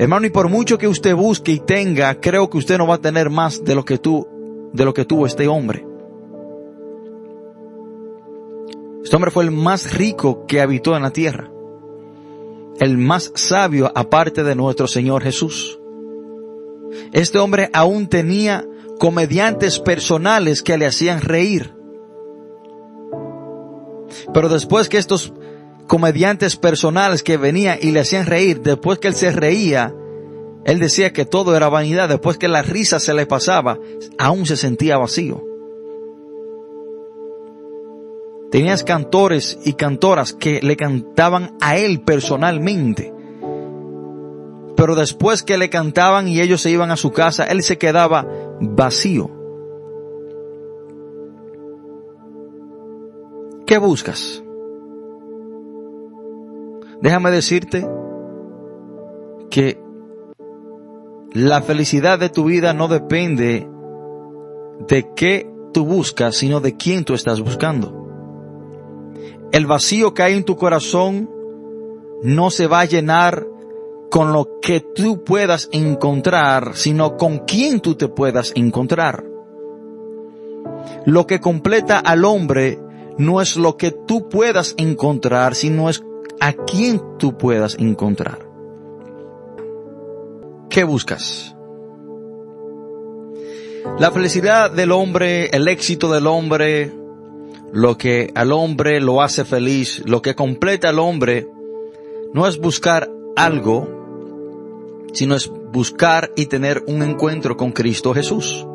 Hermano, 0.00 0.24
y 0.24 0.30
por 0.30 0.48
mucho 0.48 0.78
que 0.78 0.88
usted 0.88 1.14
busque 1.14 1.52
y 1.52 1.60
tenga, 1.60 2.18
creo 2.22 2.48
que 2.48 2.56
usted 2.56 2.78
no 2.78 2.86
va 2.86 2.94
a 2.94 3.02
tener 3.02 3.28
más 3.28 3.62
de 3.62 3.74
lo 3.74 3.84
que 3.84 3.98
tú, 3.98 4.26
de 4.72 4.86
lo 4.86 4.94
que 4.94 5.04
tuvo 5.04 5.26
este 5.26 5.46
hombre. 5.46 5.84
Este 9.04 9.14
hombre 9.14 9.30
fue 9.30 9.44
el 9.44 9.50
más 9.50 9.92
rico 9.92 10.46
que 10.46 10.62
habitó 10.62 10.96
en 10.96 11.02
la 11.02 11.10
tierra. 11.10 11.50
El 12.78 12.96
más 12.96 13.30
sabio 13.34 13.92
aparte 13.94 14.42
de 14.42 14.54
nuestro 14.54 14.86
Señor 14.86 15.22
Jesús. 15.22 15.78
Este 17.12 17.38
hombre 17.38 17.68
aún 17.74 18.06
tenía 18.06 18.66
comediantes 18.98 19.80
personales 19.80 20.62
que 20.62 20.78
le 20.78 20.86
hacían 20.86 21.20
reír. 21.20 21.74
Pero 24.32 24.48
después 24.48 24.88
que 24.88 24.96
estos 24.96 25.34
comediantes 25.90 26.54
personales 26.54 27.24
que 27.24 27.36
venían 27.36 27.76
y 27.82 27.90
le 27.90 27.98
hacían 27.98 28.24
reír. 28.24 28.60
Después 28.62 29.00
que 29.00 29.08
él 29.08 29.14
se 29.14 29.32
reía, 29.32 29.92
él 30.64 30.78
decía 30.78 31.12
que 31.12 31.24
todo 31.24 31.56
era 31.56 31.68
vanidad. 31.68 32.08
Después 32.08 32.38
que 32.38 32.46
la 32.46 32.62
risa 32.62 33.00
se 33.00 33.12
le 33.12 33.26
pasaba, 33.26 33.76
aún 34.16 34.46
se 34.46 34.56
sentía 34.56 34.98
vacío. 34.98 35.42
Tenías 38.52 38.84
cantores 38.84 39.58
y 39.64 39.72
cantoras 39.72 40.32
que 40.32 40.60
le 40.62 40.76
cantaban 40.76 41.56
a 41.60 41.76
él 41.76 42.02
personalmente. 42.02 43.12
Pero 44.76 44.94
después 44.94 45.42
que 45.42 45.58
le 45.58 45.70
cantaban 45.70 46.28
y 46.28 46.40
ellos 46.40 46.60
se 46.60 46.70
iban 46.70 46.92
a 46.92 46.96
su 46.96 47.10
casa, 47.10 47.46
él 47.46 47.64
se 47.64 47.78
quedaba 47.78 48.28
vacío. 48.60 49.28
¿Qué 53.66 53.76
buscas? 53.78 54.44
Déjame 57.02 57.30
decirte 57.30 57.86
que 59.50 59.80
la 61.32 61.62
felicidad 61.62 62.18
de 62.18 62.28
tu 62.28 62.44
vida 62.44 62.74
no 62.74 62.88
depende 62.88 63.68
de 64.88 65.14
qué 65.14 65.50
tú 65.72 65.84
buscas, 65.84 66.36
sino 66.36 66.60
de 66.60 66.76
quién 66.76 67.04
tú 67.04 67.14
estás 67.14 67.40
buscando. 67.40 67.96
El 69.52 69.66
vacío 69.66 70.12
que 70.14 70.22
hay 70.22 70.34
en 70.34 70.44
tu 70.44 70.56
corazón 70.56 71.30
no 72.22 72.50
se 72.50 72.66
va 72.66 72.80
a 72.80 72.84
llenar 72.84 73.46
con 74.10 74.32
lo 74.32 74.58
que 74.60 74.80
tú 74.80 75.24
puedas 75.24 75.68
encontrar, 75.72 76.72
sino 76.74 77.16
con 77.16 77.38
quién 77.46 77.80
tú 77.80 77.94
te 77.94 78.08
puedas 78.08 78.52
encontrar. 78.56 79.24
Lo 81.06 81.26
que 81.26 81.40
completa 81.40 81.98
al 81.98 82.24
hombre 82.24 82.78
no 83.18 83.40
es 83.40 83.56
lo 83.56 83.76
que 83.76 83.92
tú 83.92 84.28
puedas 84.28 84.74
encontrar, 84.78 85.54
sino 85.54 85.88
es 85.88 86.02
a 86.40 86.52
quien 86.52 87.00
tú 87.18 87.36
puedas 87.36 87.76
encontrar. 87.78 88.38
¿Qué 90.70 90.84
buscas? 90.84 91.54
La 93.98 94.10
felicidad 94.10 94.70
del 94.70 94.92
hombre, 94.92 95.46
el 95.48 95.68
éxito 95.68 96.10
del 96.12 96.26
hombre, 96.26 96.92
lo 97.72 97.96
que 97.98 98.30
al 98.34 98.52
hombre 98.52 99.00
lo 99.00 99.22
hace 99.22 99.44
feliz, 99.44 100.02
lo 100.06 100.22
que 100.22 100.34
completa 100.34 100.88
al 100.88 100.98
hombre, 100.98 101.48
no 102.32 102.46
es 102.46 102.58
buscar 102.58 103.10
algo, 103.36 103.88
sino 105.12 105.34
es 105.34 105.50
buscar 105.72 106.32
y 106.36 106.46
tener 106.46 106.82
un 106.86 107.02
encuentro 107.02 107.56
con 107.56 107.72
Cristo 107.72 108.14
Jesús. 108.14 108.66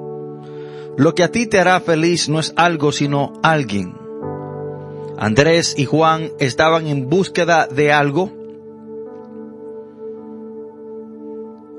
Lo 0.98 1.16
que 1.16 1.24
a 1.24 1.32
ti 1.32 1.48
te 1.48 1.60
hará 1.60 1.80
feliz 1.80 2.30
no 2.30 2.40
es 2.40 2.54
algo, 2.56 2.92
sino 2.92 3.34
alguien. 3.44 4.05
Andrés 5.18 5.76
y 5.78 5.86
Juan 5.86 6.32
estaban 6.40 6.88
en 6.88 7.10
búsqueda 7.10 7.68
de 7.68 7.92
algo 7.92 8.32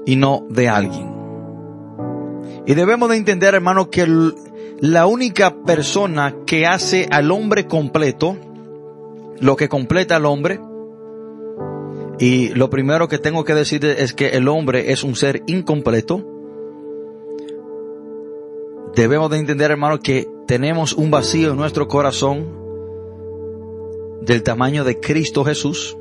y 0.06 0.16
no 0.16 0.46
de 0.48 0.68
alguien. 0.68 1.14
Y 2.66 2.74
debemos 2.74 3.10
de 3.10 3.16
entender, 3.16 3.54
hermano, 3.54 3.90
que 3.90 4.06
la 4.80 5.06
única 5.06 5.62
persona 5.64 6.34
que 6.46 6.66
hace 6.66 7.08
al 7.10 7.30
hombre 7.30 7.66
completo, 7.66 8.36
lo 9.38 9.56
que 9.56 9.68
completa 9.68 10.16
al 10.16 10.26
hombre, 10.26 10.60
y 12.18 12.48
lo 12.54 12.70
primero 12.70 13.08
que 13.08 13.18
tengo 13.18 13.44
que 13.44 13.54
decir 13.54 13.84
es 13.84 14.14
que 14.14 14.30
el 14.30 14.48
hombre 14.48 14.92
es 14.92 15.04
un 15.04 15.14
ser 15.14 15.42
incompleto, 15.46 16.24
debemos 18.94 19.30
de 19.30 19.38
entender, 19.38 19.70
hermano, 19.70 20.00
que 20.00 20.26
tenemos 20.46 20.94
un 20.94 21.10
vacío 21.10 21.50
en 21.50 21.56
nuestro 21.56 21.86
corazón 21.86 22.65
del 24.26 24.42
tamaño 24.42 24.84
de 24.84 25.00
Cristo 25.00 25.44
Jesús. 25.44 25.96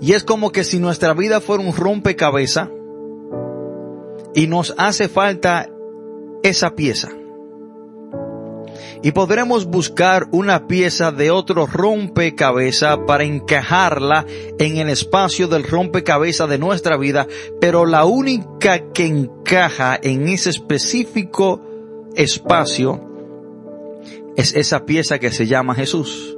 Y 0.00 0.12
es 0.12 0.24
como 0.24 0.50
que 0.50 0.64
si 0.64 0.78
nuestra 0.78 1.14
vida 1.14 1.40
fuera 1.40 1.62
un 1.62 1.74
rompecabezas 1.74 2.68
y 4.34 4.48
nos 4.48 4.74
hace 4.76 5.08
falta 5.08 5.70
esa 6.42 6.74
pieza. 6.74 7.10
Y 9.04 9.12
podremos 9.12 9.66
buscar 9.66 10.28
una 10.30 10.66
pieza 10.68 11.10
de 11.10 11.30
otro 11.30 11.66
rompecabezas 11.66 12.98
para 13.06 13.24
encajarla 13.24 14.26
en 14.58 14.76
el 14.76 14.88
espacio 14.88 15.48
del 15.48 15.64
rompecabezas 15.64 16.48
de 16.48 16.58
nuestra 16.58 16.96
vida, 16.96 17.26
pero 17.60 17.84
la 17.84 18.04
única 18.04 18.92
que 18.92 19.06
encaja 19.06 19.98
en 20.00 20.28
ese 20.28 20.50
específico 20.50 21.60
espacio 22.14 23.08
es 24.36 24.54
esa 24.54 24.84
pieza 24.84 25.18
que 25.18 25.30
se 25.30 25.46
llama 25.46 25.74
Jesús. 25.74 26.36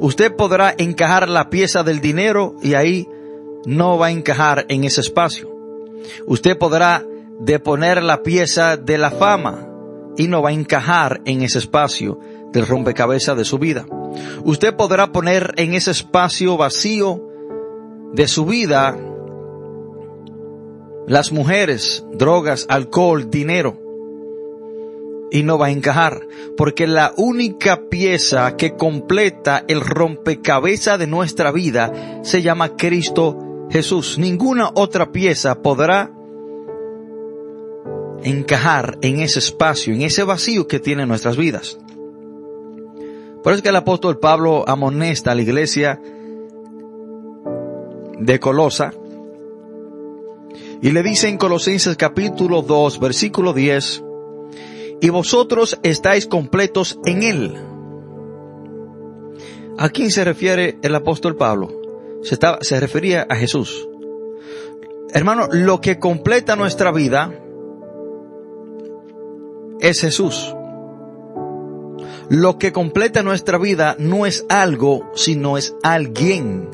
Usted 0.00 0.34
podrá 0.34 0.74
encajar 0.76 1.28
la 1.28 1.50
pieza 1.50 1.82
del 1.82 2.00
dinero 2.00 2.56
y 2.62 2.74
ahí 2.74 3.08
no 3.64 3.98
va 3.98 4.06
a 4.06 4.10
encajar 4.10 4.66
en 4.68 4.84
ese 4.84 5.00
espacio. 5.00 5.50
Usted 6.26 6.58
podrá 6.58 7.04
deponer 7.40 8.02
la 8.02 8.22
pieza 8.22 8.76
de 8.76 8.98
la 8.98 9.10
fama 9.10 9.68
y 10.16 10.28
no 10.28 10.42
va 10.42 10.50
a 10.50 10.52
encajar 10.52 11.20
en 11.24 11.42
ese 11.42 11.58
espacio 11.58 12.18
del 12.52 12.66
rompecabezas 12.66 13.36
de 13.36 13.44
su 13.44 13.58
vida. 13.58 13.86
Usted 14.44 14.74
podrá 14.74 15.12
poner 15.12 15.54
en 15.56 15.74
ese 15.74 15.90
espacio 15.90 16.56
vacío 16.56 17.28
de 18.12 18.28
su 18.28 18.44
vida 18.44 18.96
las 21.06 21.32
mujeres, 21.32 22.04
drogas, 22.12 22.66
alcohol, 22.68 23.30
dinero 23.30 23.81
y 25.32 25.42
no 25.44 25.56
va 25.56 25.68
a 25.68 25.70
encajar, 25.70 26.28
porque 26.58 26.86
la 26.86 27.14
única 27.16 27.88
pieza 27.88 28.54
que 28.56 28.76
completa 28.76 29.64
el 29.66 29.80
rompecabezas 29.80 30.98
de 30.98 31.06
nuestra 31.06 31.50
vida 31.50 32.20
se 32.22 32.42
llama 32.42 32.76
Cristo 32.76 33.66
Jesús. 33.70 34.18
Ninguna 34.18 34.70
otra 34.74 35.10
pieza 35.10 35.62
podrá 35.62 36.10
encajar 38.22 38.98
en 39.00 39.20
ese 39.20 39.38
espacio, 39.38 39.94
en 39.94 40.02
ese 40.02 40.22
vacío 40.22 40.68
que 40.68 40.78
tienen 40.78 41.08
nuestras 41.08 41.38
vidas. 41.38 41.78
Por 43.42 43.52
eso 43.52 43.56
es 43.56 43.62
que 43.62 43.70
el 43.70 43.76
apóstol 43.76 44.18
Pablo 44.18 44.68
amonesta 44.68 45.32
a 45.32 45.34
la 45.34 45.42
iglesia 45.42 45.98
de 48.18 48.38
Colosa 48.38 48.92
y 50.82 50.90
le 50.90 51.02
dice 51.02 51.28
en 51.28 51.38
Colosenses 51.38 51.96
capítulo 51.96 52.60
2 52.60 53.00
versículo 53.00 53.52
10, 53.52 54.04
y 55.02 55.10
vosotros 55.10 55.80
estáis 55.82 56.28
completos 56.28 56.98
en 57.04 57.24
él. 57.24 57.54
¿A 59.76 59.88
quién 59.88 60.12
se 60.12 60.22
refiere 60.22 60.78
el 60.80 60.94
apóstol 60.94 61.34
Pablo? 61.34 61.72
Se, 62.22 62.78
refería 62.78 63.26
a 63.28 63.34
Jesús. 63.34 63.88
Hermano, 65.12 65.48
lo 65.50 65.80
que 65.80 65.98
completa 65.98 66.54
nuestra 66.54 66.92
vida 66.92 67.36
es 69.80 70.00
Jesús. 70.00 70.54
Lo 72.28 72.56
que 72.58 72.70
completa 72.70 73.24
nuestra 73.24 73.58
vida 73.58 73.96
no 73.98 74.24
es 74.24 74.46
algo, 74.48 75.10
sino 75.16 75.58
es 75.58 75.74
alguien. 75.82 76.70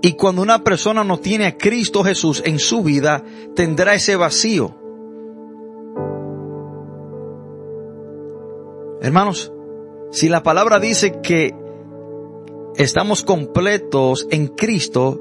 Y 0.00 0.14
cuando 0.14 0.42
una 0.42 0.64
persona 0.64 1.04
no 1.04 1.20
tiene 1.20 1.46
a 1.46 1.56
Cristo 1.56 2.02
Jesús 2.02 2.42
en 2.44 2.58
su 2.58 2.82
vida, 2.82 3.22
tendrá 3.54 3.94
ese 3.94 4.16
vacío. 4.16 4.81
Hermanos, 9.02 9.52
si 10.12 10.28
la 10.28 10.44
palabra 10.44 10.78
dice 10.78 11.20
que 11.22 11.52
estamos 12.76 13.24
completos 13.24 14.28
en 14.30 14.46
Cristo, 14.46 15.20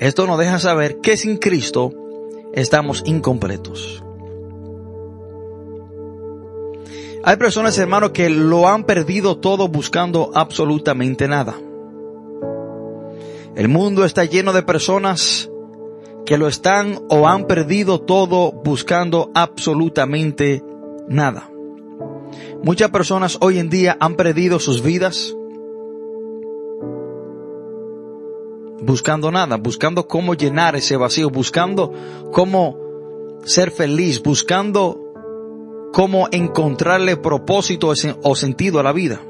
esto 0.00 0.26
nos 0.26 0.36
deja 0.36 0.58
saber 0.58 0.98
que 0.98 1.16
sin 1.16 1.36
Cristo 1.36 1.92
estamos 2.54 3.04
incompletos. 3.06 4.02
Hay 7.22 7.36
personas, 7.36 7.78
hermanos, 7.78 8.10
que 8.10 8.28
lo 8.30 8.66
han 8.66 8.82
perdido 8.82 9.38
todo 9.38 9.68
buscando 9.68 10.32
absolutamente 10.34 11.28
nada. 11.28 11.54
El 13.54 13.68
mundo 13.68 14.04
está 14.04 14.24
lleno 14.24 14.52
de 14.52 14.64
personas 14.64 15.48
que 16.26 16.36
lo 16.36 16.48
están 16.48 16.98
o 17.10 17.28
han 17.28 17.46
perdido 17.46 18.00
todo 18.00 18.50
buscando 18.50 19.30
absolutamente 19.34 20.64
nada. 21.08 21.50
Muchas 22.62 22.90
personas 22.90 23.38
hoy 23.40 23.58
en 23.58 23.68
día 23.68 23.96
han 24.00 24.16
perdido 24.16 24.58
sus 24.58 24.82
vidas 24.82 25.34
buscando 28.84 29.30
nada, 29.30 29.56
buscando 29.56 30.06
cómo 30.06 30.34
llenar 30.34 30.76
ese 30.76 30.96
vacío, 30.96 31.30
buscando 31.30 31.92
cómo 32.32 32.78
ser 33.44 33.70
feliz, 33.70 34.22
buscando 34.22 35.00
cómo 35.92 36.28
encontrarle 36.32 37.16
propósito 37.16 37.92
o 38.22 38.34
sentido 38.34 38.80
a 38.80 38.82
la 38.82 38.92
vida. 38.92 39.20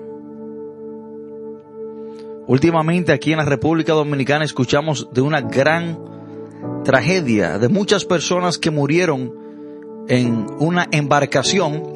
Últimamente 2.47 3.13
aquí 3.13 3.33
en 3.33 3.39
la 3.39 3.45
República 3.45 3.95
Dominicana 3.95 4.45
escuchamos 4.45 5.09
de 5.13 5.21
una 5.21 5.41
gran 5.41 5.99
tragedia 6.85 7.59
de 7.59 7.69
muchas 7.69 8.05
personas 8.05 8.59
que 8.59 8.71
murieron 8.71 9.44
en 10.09 10.47
una 10.59 10.87
embarcación 10.91 11.95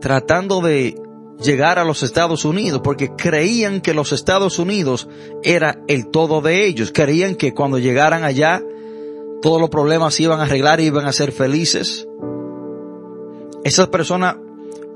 tratando 0.00 0.60
de 0.60 1.00
llegar 1.42 1.78
a 1.78 1.84
los 1.84 2.02
Estados 2.02 2.44
Unidos 2.44 2.80
porque 2.84 3.10
creían 3.16 3.80
que 3.80 3.94
los 3.94 4.12
Estados 4.12 4.58
Unidos 4.58 5.08
era 5.42 5.78
el 5.88 6.08
todo 6.08 6.40
de 6.40 6.66
ellos. 6.66 6.92
Creían 6.92 7.34
que 7.36 7.54
cuando 7.54 7.78
llegaran 7.78 8.24
allá 8.24 8.62
todos 9.40 9.60
los 9.60 9.70
problemas 9.70 10.14
se 10.14 10.24
iban 10.24 10.40
a 10.40 10.44
arreglar 10.44 10.80
y 10.80 10.84
iban 10.84 11.06
a 11.06 11.12
ser 11.12 11.32
felices. 11.32 12.06
Esas 13.64 13.88
personas 13.88 14.36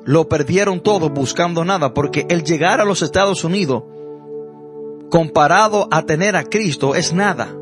lo 0.04 0.28
perdieron 0.28 0.80
todo 0.80 1.10
buscando 1.10 1.64
nada 1.64 1.94
porque 1.94 2.26
el 2.28 2.44
llegar 2.44 2.80
a 2.80 2.84
los 2.84 3.02
Estados 3.02 3.44
Unidos 3.44 3.84
comparado 5.10 5.88
a 5.90 6.02
tener 6.02 6.36
a 6.36 6.44
Cristo 6.44 6.94
es 6.94 7.12
nada. 7.12 7.54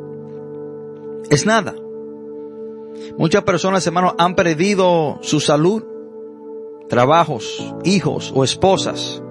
Es 1.31 1.47
nada. 1.47 1.75
Muchas 3.19 3.45
personas, 3.45 3.87
hermanos, 3.87 4.15
han 4.19 4.35
perdido 4.35 5.19
su 5.23 5.41
salud, 5.41 5.85
trabajos, 6.89 7.75
hijos 7.85 8.33
o 8.35 8.45
esposas, 8.45 9.23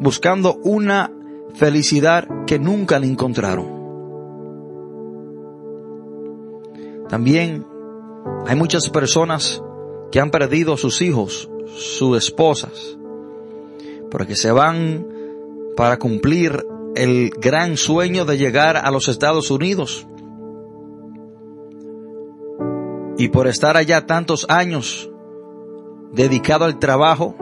buscando 0.00 0.58
una 0.62 1.12
felicidad 1.54 2.28
que 2.46 2.58
nunca 2.58 2.98
le 2.98 3.06
encontraron. 3.06 3.76
También 7.08 7.64
hay 8.46 8.56
muchas 8.56 8.90
personas 8.90 9.62
que 10.10 10.20
han 10.20 10.30
perdido 10.30 10.76
sus 10.76 11.00
hijos, 11.02 11.48
sus 11.76 12.16
esposas, 12.16 12.98
porque 14.10 14.36
se 14.36 14.50
van 14.50 15.06
para 15.76 15.98
cumplir 15.98 16.66
el 16.96 17.30
gran 17.30 17.76
sueño 17.76 18.24
de 18.24 18.38
llegar 18.38 18.76
a 18.76 18.90
los 18.90 19.08
Estados 19.08 19.50
Unidos. 19.50 20.06
Y 23.18 23.28
por 23.28 23.46
estar 23.46 23.76
allá 23.76 24.06
tantos 24.06 24.46
años, 24.48 25.10
dedicado 26.12 26.64
al 26.64 26.78
trabajo, 26.78 27.34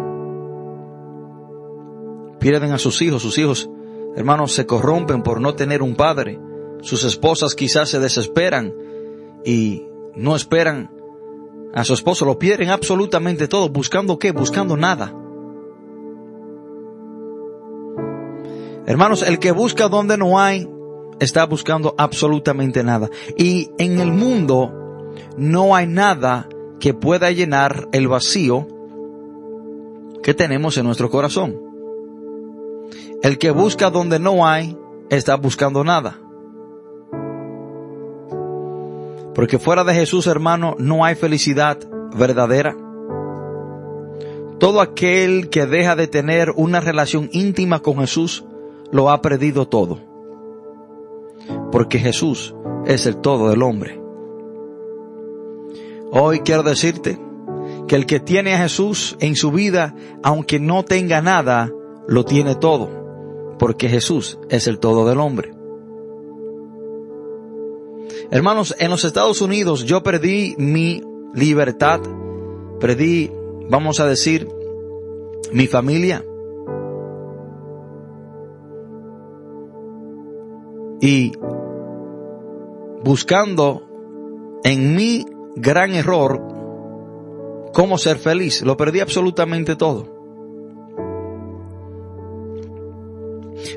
pierden 2.39 2.73
a 2.73 2.79
sus 2.79 3.01
hijos, 3.03 3.23
sus 3.23 3.39
hijos, 3.39 3.71
hermanos, 4.17 4.53
se 4.53 4.67
corrompen 4.67 5.23
por 5.23 5.41
no 5.41 5.55
tener 5.55 5.83
un 5.83 5.97
padre, 5.97 6.39
sus 6.83 7.05
esposas 7.05 7.55
quizás 7.55 7.89
se 7.89 7.99
desesperan 7.99 8.75
y 9.45 9.87
no 10.15 10.37
esperan 10.37 10.91
a 11.73 11.85
su 11.85 11.95
esposo, 11.95 12.25
lo 12.25 12.39
pierden 12.39 12.71
absolutamente 12.71 13.49
todo, 13.49 13.69
buscando 13.69 14.19
qué, 14.19 14.31
buscando 14.31 14.77
nada. 14.77 15.13
Hermanos, 18.87 19.23
el 19.23 19.39
que 19.39 19.51
busca 19.51 19.89
donde 19.89 20.19
no 20.19 20.39
hay, 20.39 20.69
está 21.19 21.47
buscando 21.47 21.95
absolutamente 21.97 22.85
nada. 22.85 23.09
Y 23.37 23.71
en 23.79 23.99
el 23.99 24.13
mundo 24.13 24.84
no 25.37 25.75
hay 25.75 25.87
nada 25.87 26.49
que 26.81 26.95
pueda 26.95 27.31
llenar 27.31 27.89
el 27.93 28.09
vacío 28.09 28.67
que 30.23 30.35
tenemos 30.35 30.77
en 30.79 30.87
nuestro 30.87 31.11
corazón. 31.11 31.61
El 33.23 33.39
que 33.39 33.51
busca 33.51 33.91
donde 33.91 34.19
no 34.19 34.47
hay, 34.47 34.77
está 35.11 35.37
buscando 35.37 35.85
nada. 35.85 36.19
Porque 39.35 39.59
fuera 39.59 39.83
de 39.85 39.95
Jesús, 39.95 40.27
hermano, 40.27 40.77
no 40.79 41.05
hay 41.05 41.15
felicidad 41.15 41.79
verdadera. 42.17 42.77
Todo 44.59 44.81
aquel 44.81 45.49
que 45.51 45.67
deja 45.67 45.97
de 45.97 46.07
tener 46.07 46.53
una 46.55 46.81
relación 46.81 47.29
íntima 47.33 47.81
con 47.81 47.99
Jesús, 47.99 48.45
lo 48.93 49.11
ha 49.11 49.21
perdido 49.21 49.67
todo. 49.67 50.01
Porque 51.73 51.99
Jesús 51.99 52.55
es 52.87 53.07
el 53.07 53.17
todo 53.17 53.51
del 53.51 53.63
hombre. 53.63 54.04
Hoy 56.17 56.43
quiero 56.45 56.63
decirte 56.63 57.19
que 57.89 57.97
el 57.97 58.07
que 58.07 58.21
tiene 58.21 58.55
a 58.55 58.59
Jesús 58.59 59.17
en 59.19 59.35
su 59.35 59.51
vida, 59.51 59.97
aunque 60.23 60.61
no 60.61 60.85
tenga 60.85 61.21
nada, 61.21 61.73
lo 62.07 62.25
tiene 62.25 62.55
todo, 62.55 63.57
porque 63.59 63.89
Jesús 63.89 64.39
es 64.49 64.69
el 64.69 64.79
todo 64.79 65.09
del 65.09 65.19
hombre. 65.19 65.53
Hermanos, 68.31 68.77
en 68.79 68.91
los 68.91 69.05
Estados 69.05 69.43
Unidos 69.43 69.87
yo 69.87 70.05
perdí 70.05 70.55
mi 70.57 71.03
libertad, 71.35 72.01
perdí, 72.79 73.33
vamos 73.69 73.99
a 73.99 74.07
decir, 74.07 74.49
mi 75.53 75.67
familia. 75.67 76.25
Y 81.01 81.33
buscando 83.03 83.83
en 84.63 84.95
mí 84.95 85.27
gran 85.57 85.93
error 85.93 86.41
cómo 87.73 87.99
ser 87.99 88.19
feliz. 88.19 88.63
Lo 88.63 88.77
perdí 88.77 89.01
absolutamente 89.01 89.77
todo. 89.77 90.15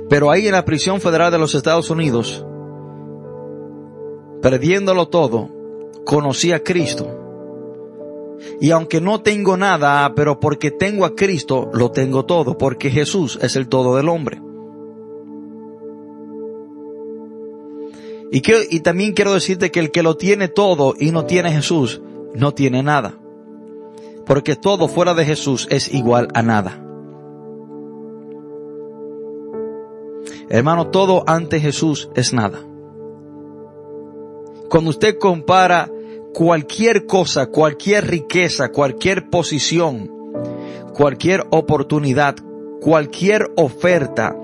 Pero 0.10 0.32
ahí 0.32 0.48
en 0.48 0.54
la 0.54 0.66
prisión 0.66 1.02
federal 1.02 1.32
de 1.32 1.38
los 1.38 1.56
Estados 1.56 1.90
Unidos, 1.90 2.46
perdiéndolo 4.42 5.08
todo, 5.08 5.50
conocí 6.06 6.52
a 6.52 6.63
Cristo. 6.63 7.08
Y 8.62 8.72
aunque 8.72 9.02
no 9.02 9.22
tengo 9.22 9.58
nada, 9.58 10.13
pero 10.16 10.40
porque 10.40 10.72
tengo 10.72 11.06
a 11.06 11.16
Cristo, 11.16 11.70
lo 11.74 11.92
tengo 11.92 12.26
todo, 12.26 12.58
porque 12.58 12.90
Jesús 12.90 13.40
es 13.42 13.56
el 13.56 13.68
todo 13.68 13.96
del 13.96 14.10
hombre. 14.10 14.42
Y, 18.32 18.42
que, 18.42 18.68
y 18.70 18.82
también 18.82 19.13
quiero 19.13 19.34
decirte 19.34 19.72
que 19.72 19.80
el 19.80 19.92
que 19.92 20.04
lo 20.04 20.18
tiene 20.18 20.48
todo 20.48 20.94
y 21.00 21.12
no 21.12 21.26
tiene 21.26 21.52
Jesús, 21.52 22.02
no 22.34 22.54
tiene 22.54 22.84
nada. 22.84 23.18
Porque 24.26 24.56
todo 24.56 24.88
fuera 24.88 25.13
de 25.13 25.26
Jesús 25.26 25.68
es 25.72 25.94
igual 25.94 26.28
a 26.34 26.42
nada. 26.42 26.84
Hermano, 30.50 30.88
todo 30.88 31.24
ante 31.28 31.60
Jesús 31.60 32.10
es 32.16 32.34
nada. 32.34 32.60
Cuando 34.70 34.90
usted 34.90 35.18
compara 35.18 35.90
cualquier 36.34 37.06
cosa, 37.06 37.48
cualquier 37.48 38.08
riqueza, 38.08 38.70
cualquier 38.72 39.30
posición, 39.30 40.12
cualquier 40.94 41.46
oportunidad, 41.52 42.36
cualquier 42.82 43.52
oferta 43.56 44.36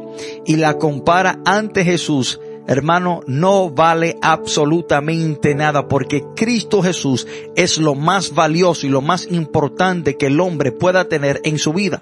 y 0.46 0.56
la 0.56 0.78
compara 0.78 1.40
ante 1.46 1.84
Jesús, 1.84 2.40
hermano, 2.68 3.22
no 3.28 3.70
vale 3.70 4.18
absolutamente 4.22 5.54
nada 5.56 5.88
porque 5.88 6.24
Cristo 6.36 6.82
Jesús 6.82 7.28
es 7.56 7.78
lo 7.78 7.96
más 7.96 8.34
valioso 8.34 8.88
y 8.88 8.90
lo 8.90 9.02
más 9.02 9.28
importante 9.30 10.18
que 10.18 10.28
el 10.28 10.40
hombre 10.40 10.72
pueda 10.72 11.06
tener 11.06 11.42
en 11.44 11.58
su 11.58 11.74
vida. 11.74 12.02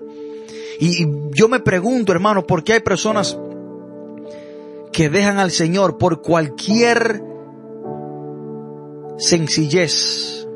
Y 0.80 1.08
yo 1.32 1.48
me 1.48 1.60
pregunto, 1.60 2.12
hermano, 2.12 2.46
¿por 2.46 2.64
qué 2.64 2.74
hay 2.74 2.80
personas 2.80 3.38
que 4.92 5.10
dejan 5.10 5.38
al 5.38 5.52
Señor 5.52 5.98
por 5.98 6.22
cualquier 6.22 7.24
sencillez? 9.18 10.48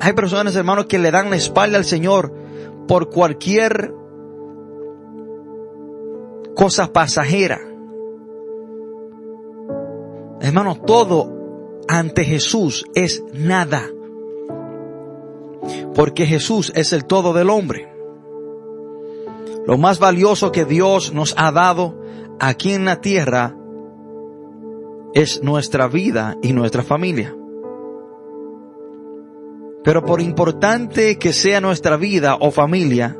Hay 0.00 0.12
personas, 0.12 0.56
hermano, 0.56 0.86
que 0.86 0.98
le 0.98 1.10
dan 1.10 1.30
la 1.30 1.36
espalda 1.36 1.78
al 1.78 1.84
Señor 1.84 2.32
por 2.86 3.10
cualquier 3.10 3.94
cosa 6.54 6.92
pasajera. 6.92 7.73
Hermano, 10.40 10.76
todo 10.76 11.32
ante 11.88 12.24
Jesús 12.24 12.84
es 12.94 13.22
nada. 13.32 13.88
Porque 15.94 16.26
Jesús 16.26 16.72
es 16.74 16.92
el 16.92 17.04
todo 17.04 17.32
del 17.32 17.50
hombre. 17.50 17.88
Lo 19.66 19.78
más 19.78 19.98
valioso 19.98 20.52
que 20.52 20.64
Dios 20.64 21.12
nos 21.12 21.34
ha 21.38 21.50
dado 21.50 21.98
aquí 22.38 22.72
en 22.72 22.84
la 22.84 23.00
tierra 23.00 23.56
es 25.14 25.42
nuestra 25.42 25.86
vida 25.86 26.36
y 26.42 26.52
nuestra 26.52 26.82
familia. 26.82 27.34
Pero 29.84 30.04
por 30.04 30.20
importante 30.20 31.18
que 31.18 31.32
sea 31.32 31.60
nuestra 31.60 31.96
vida 31.96 32.36
o 32.40 32.50
familia, 32.50 33.16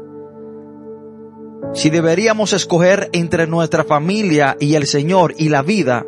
si 1.75 1.91
deberíamos 1.91 2.53
escoger 2.53 3.11
entre 3.13 3.47
nuestra 3.47 3.85
familia 3.85 4.57
y 4.61 4.75
el 4.75 4.87
Señor 4.87 5.35
y 5.37 5.49
la 5.49 5.63
vida, 5.63 6.07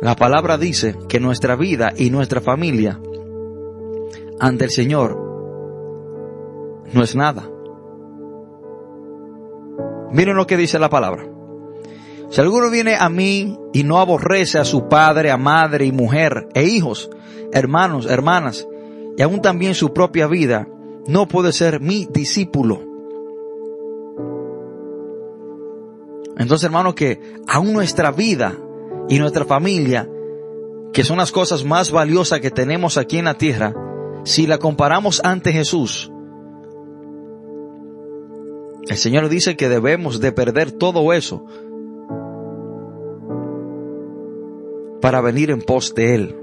La 0.00 0.14
palabra 0.14 0.58
dice 0.58 0.94
que 1.08 1.20
nuestra 1.20 1.56
vida 1.56 1.92
y 1.96 2.10
nuestra 2.10 2.42
familia 2.42 3.00
ante 4.38 4.64
el 4.64 4.70
Señor 4.70 5.16
no 6.92 7.02
es 7.02 7.16
nada. 7.16 7.48
Miren 10.12 10.36
lo 10.36 10.46
que 10.46 10.58
dice 10.58 10.78
la 10.78 10.90
palabra. 10.90 11.26
Si 12.28 12.40
alguno 12.40 12.70
viene 12.70 12.96
a 12.98 13.08
mí 13.08 13.58
y 13.72 13.84
no 13.84 13.98
aborrece 13.98 14.58
a 14.58 14.64
su 14.64 14.88
padre, 14.88 15.30
a 15.30 15.38
madre 15.38 15.86
y 15.86 15.92
mujer 15.92 16.48
e 16.54 16.64
hijos, 16.64 17.08
hermanos, 17.52 18.06
hermanas, 18.06 18.66
y 19.16 19.22
aún 19.22 19.40
también 19.40 19.74
su 19.74 19.94
propia 19.94 20.26
vida, 20.26 20.68
no 21.06 21.26
puede 21.26 21.52
ser 21.52 21.80
mi 21.80 22.06
discípulo. 22.10 22.82
Entonces, 26.36 26.64
hermano, 26.64 26.94
que 26.94 27.20
aún 27.48 27.72
nuestra 27.72 28.10
vida 28.10 28.58
y 29.08 29.18
nuestra 29.18 29.44
familia, 29.44 30.08
que 30.92 31.04
son 31.04 31.18
las 31.18 31.32
cosas 31.32 31.64
más 31.64 31.90
valiosas 31.90 32.40
que 32.40 32.50
tenemos 32.50 32.96
aquí 32.96 33.18
en 33.18 33.26
la 33.26 33.34
tierra, 33.34 33.74
si 34.24 34.46
la 34.46 34.58
comparamos 34.58 35.20
ante 35.24 35.52
Jesús, 35.52 36.10
el 38.88 38.96
Señor 38.96 39.28
dice 39.28 39.56
que 39.56 39.68
debemos 39.68 40.20
de 40.20 40.32
perder 40.32 40.72
todo 40.72 41.12
eso 41.12 41.44
para 45.00 45.20
venir 45.20 45.50
en 45.50 45.60
pos 45.60 45.94
de 45.94 46.14
Él. 46.14 46.36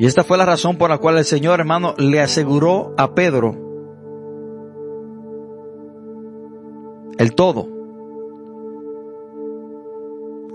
Y 0.00 0.06
esta 0.06 0.22
fue 0.22 0.38
la 0.38 0.46
razón 0.46 0.78
por 0.78 0.90
la 0.90 0.98
cual 0.98 1.18
el 1.18 1.24
Señor, 1.24 1.58
hermano, 1.58 1.94
le 1.98 2.20
aseguró 2.20 2.94
a 2.96 3.14
Pedro 3.14 3.56
el 7.18 7.34
todo. 7.34 7.77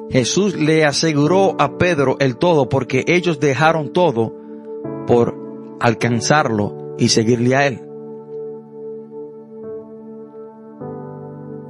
Jesús 0.10 0.56
le 0.56 0.86
aseguró 0.86 1.56
a 1.60 1.78
Pedro 1.78 2.18
el 2.20 2.38
todo 2.38 2.70
porque 2.70 3.04
ellos 3.08 3.40
dejaron 3.40 3.94
todo 3.94 4.34
por 5.08 5.36
alcanzarlo 5.80 6.96
y 6.98 7.10
seguirle 7.10 7.56
a 7.56 7.68
él. 7.68 7.82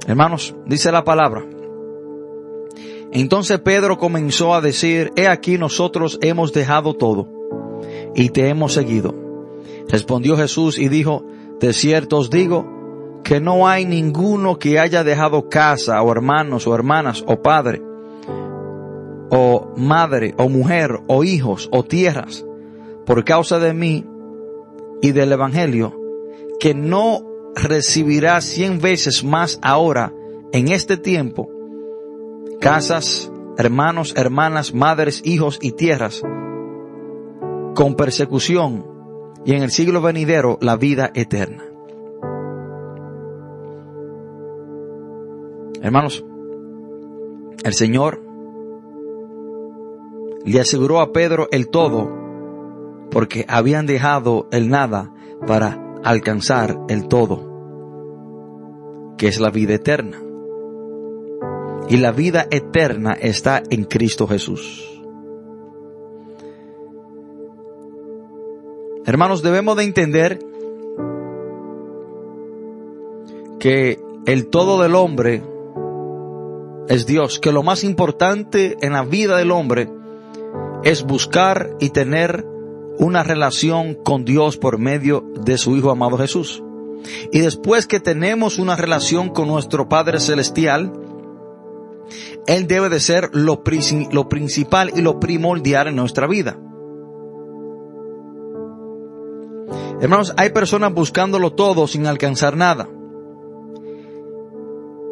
Hermanos, 0.06 0.54
dice 0.66 0.92
la 0.92 1.04
palabra. 1.04 1.44
Entonces 3.12 3.60
Pedro 3.60 3.96
comenzó 3.96 4.54
a 4.54 4.60
decir, 4.60 5.12
he 5.16 5.28
aquí 5.28 5.56
nosotros 5.56 6.18
hemos 6.20 6.52
dejado 6.52 6.94
todo 6.94 7.28
y 8.14 8.30
te 8.30 8.48
hemos 8.48 8.74
seguido. 8.74 9.14
Respondió 9.88 10.36
Jesús 10.36 10.78
y 10.78 10.88
dijo, 10.88 11.24
de 11.60 11.72
cierto 11.72 12.18
os 12.18 12.28
digo 12.28 13.20
que 13.22 13.40
no 13.40 13.66
hay 13.66 13.86
ninguno 13.86 14.58
que 14.58 14.78
haya 14.78 15.04
dejado 15.04 15.48
casa 15.48 16.02
o 16.02 16.12
hermanos 16.12 16.66
o 16.66 16.74
hermanas 16.74 17.24
o 17.26 17.40
padre 17.40 17.80
o 19.36 19.72
madre 19.76 20.32
o 20.38 20.48
mujer 20.48 21.00
o 21.08 21.24
hijos 21.24 21.68
o 21.72 21.82
tierras 21.82 22.46
por 23.04 23.24
causa 23.24 23.58
de 23.58 23.74
mí 23.74 24.06
y 25.02 25.10
del 25.10 25.32
Evangelio, 25.32 26.00
que 26.60 26.72
no 26.72 27.26
recibirá 27.56 28.40
cien 28.40 28.80
veces 28.80 29.24
más 29.24 29.58
ahora 29.60 30.12
en 30.52 30.68
este 30.68 30.96
tiempo 30.96 31.50
casas, 32.60 33.30
hermanos, 33.58 34.14
hermanas, 34.16 34.72
madres, 34.72 35.20
hijos 35.24 35.58
y 35.60 35.72
tierras 35.72 36.22
con 37.74 37.96
persecución 37.96 38.86
y 39.44 39.52
en 39.54 39.64
el 39.64 39.70
siglo 39.72 40.00
venidero 40.00 40.58
la 40.60 40.76
vida 40.76 41.10
eterna. 41.12 41.64
Hermanos, 45.82 46.24
el 47.64 47.74
Señor 47.74 48.23
le 50.52 50.60
aseguró 50.60 51.00
a 51.00 51.12
Pedro 51.12 51.48
el 51.50 51.68
todo 51.68 52.10
porque 53.10 53.46
habían 53.48 53.86
dejado 53.86 54.48
el 54.50 54.68
nada 54.68 55.12
para 55.46 55.94
alcanzar 56.02 56.78
el 56.88 57.08
todo, 57.08 59.14
que 59.16 59.28
es 59.28 59.40
la 59.40 59.50
vida 59.50 59.74
eterna. 59.74 60.20
Y 61.88 61.98
la 61.98 62.12
vida 62.12 62.46
eterna 62.50 63.12
está 63.12 63.62
en 63.70 63.84
Cristo 63.84 64.26
Jesús. 64.26 64.90
Hermanos, 69.06 69.42
debemos 69.42 69.76
de 69.76 69.84
entender 69.84 70.38
que 73.60 74.00
el 74.26 74.48
todo 74.48 74.82
del 74.82 74.94
hombre 74.94 75.42
es 76.88 77.06
Dios, 77.06 77.38
que 77.38 77.52
lo 77.52 77.62
más 77.62 77.84
importante 77.84 78.76
en 78.80 78.94
la 78.94 79.04
vida 79.04 79.36
del 79.36 79.50
hombre 79.50 79.90
es 80.84 81.02
buscar 81.04 81.70
y 81.80 81.90
tener 81.90 82.44
una 82.98 83.22
relación 83.22 83.94
con 83.94 84.24
Dios 84.24 84.56
por 84.56 84.78
medio 84.78 85.24
de 85.44 85.58
su 85.58 85.76
Hijo 85.76 85.90
amado 85.90 86.18
Jesús. 86.18 86.62
Y 87.32 87.40
después 87.40 87.86
que 87.86 88.00
tenemos 88.00 88.58
una 88.58 88.76
relación 88.76 89.30
con 89.30 89.48
nuestro 89.48 89.88
Padre 89.88 90.20
Celestial, 90.20 90.92
Él 92.46 92.66
debe 92.66 92.88
de 92.88 93.00
ser 93.00 93.30
lo, 93.32 93.64
principal 93.64 94.92
y 94.94 95.02
lo 95.02 95.20
primordial 95.20 95.88
en 95.88 95.96
nuestra 95.96 96.26
vida. 96.26 96.58
Hermanos, 100.00 100.34
hay 100.36 100.50
personas 100.50 100.92
buscándolo 100.92 101.52
todo 101.52 101.86
sin 101.86 102.06
alcanzar 102.06 102.56
nada. 102.56 102.88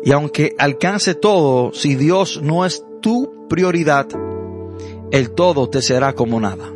Y 0.05 0.13
aunque 0.13 0.55
alcance 0.59 1.15
todo, 1.15 1.73
si 1.73 1.95
Dios 1.95 2.41
no 2.43 2.67
es 2.67 2.85
tu 3.01 3.47
prioridad, 3.49 4.09
el 5.13 5.31
todo 5.31 5.69
te 5.69 5.83
será 5.83 6.15
como 6.15 6.41
nada. 6.41 6.73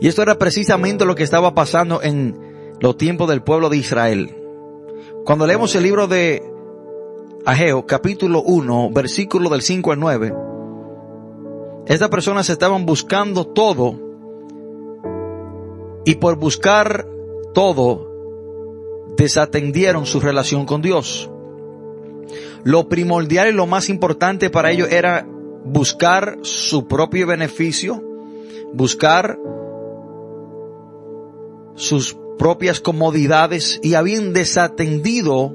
Y 0.00 0.08
esto 0.08 0.22
era 0.22 0.38
precisamente 0.38 1.04
lo 1.04 1.16
que 1.16 1.24
estaba 1.24 1.52
pasando 1.52 2.00
en 2.00 2.76
los 2.80 2.96
tiempos 2.96 3.28
del 3.28 3.42
pueblo 3.42 3.68
de 3.68 3.76
Israel. 3.76 4.34
Cuando 5.24 5.46
leemos 5.46 5.74
el 5.74 5.82
libro 5.82 6.06
de 6.06 6.42
Ageo, 7.44 7.86
capítulo 7.86 8.40
1, 8.42 8.90
versículo 8.92 9.50
del 9.50 9.62
5 9.62 9.92
al 9.92 10.00
9, 10.00 10.34
estas 11.86 12.08
personas 12.08 12.48
estaban 12.50 12.86
buscando 12.86 13.46
todo 13.48 13.98
y 16.04 16.14
por 16.14 16.36
buscar 16.36 17.08
todo, 17.52 18.12
desatendieron 19.16 20.06
su 20.06 20.20
relación 20.20 20.66
con 20.66 20.82
Dios. 20.82 21.28
Lo 22.62 22.88
primordial 22.88 23.48
y 23.48 23.52
lo 23.52 23.66
más 23.66 23.88
importante 23.88 24.50
para 24.50 24.70
ellos 24.70 24.88
era 24.90 25.26
buscar 25.66 26.38
su 26.42 26.86
propio 26.86 27.26
beneficio, 27.26 28.02
buscar 28.72 29.38
sus 31.74 32.16
propias 32.38 32.80
comodidades 32.80 33.80
y 33.82 33.94
habían 33.94 34.32
desatendido 34.32 35.54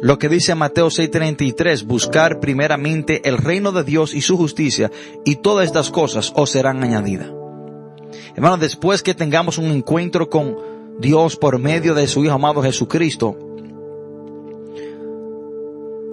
lo 0.00 0.18
que 0.18 0.28
dice 0.28 0.54
Mateo 0.54 0.88
6:33, 0.88 1.84
buscar 1.84 2.40
primeramente 2.40 3.28
el 3.28 3.36
reino 3.36 3.70
de 3.72 3.84
Dios 3.84 4.14
y 4.14 4.22
su 4.22 4.38
justicia, 4.38 4.90
y 5.24 5.36
todas 5.36 5.66
estas 5.66 5.90
cosas 5.90 6.32
os 6.34 6.50
serán 6.50 6.82
añadidas. 6.82 7.30
Hermano, 8.34 8.56
después 8.56 9.02
que 9.02 9.14
tengamos 9.14 9.58
un 9.58 9.66
encuentro 9.66 10.30
con 10.30 10.56
Dios 10.98 11.36
por 11.36 11.58
medio 11.58 11.94
de 11.94 12.06
su 12.06 12.24
Hijo 12.24 12.34
amado 12.34 12.62
Jesucristo, 12.62 13.36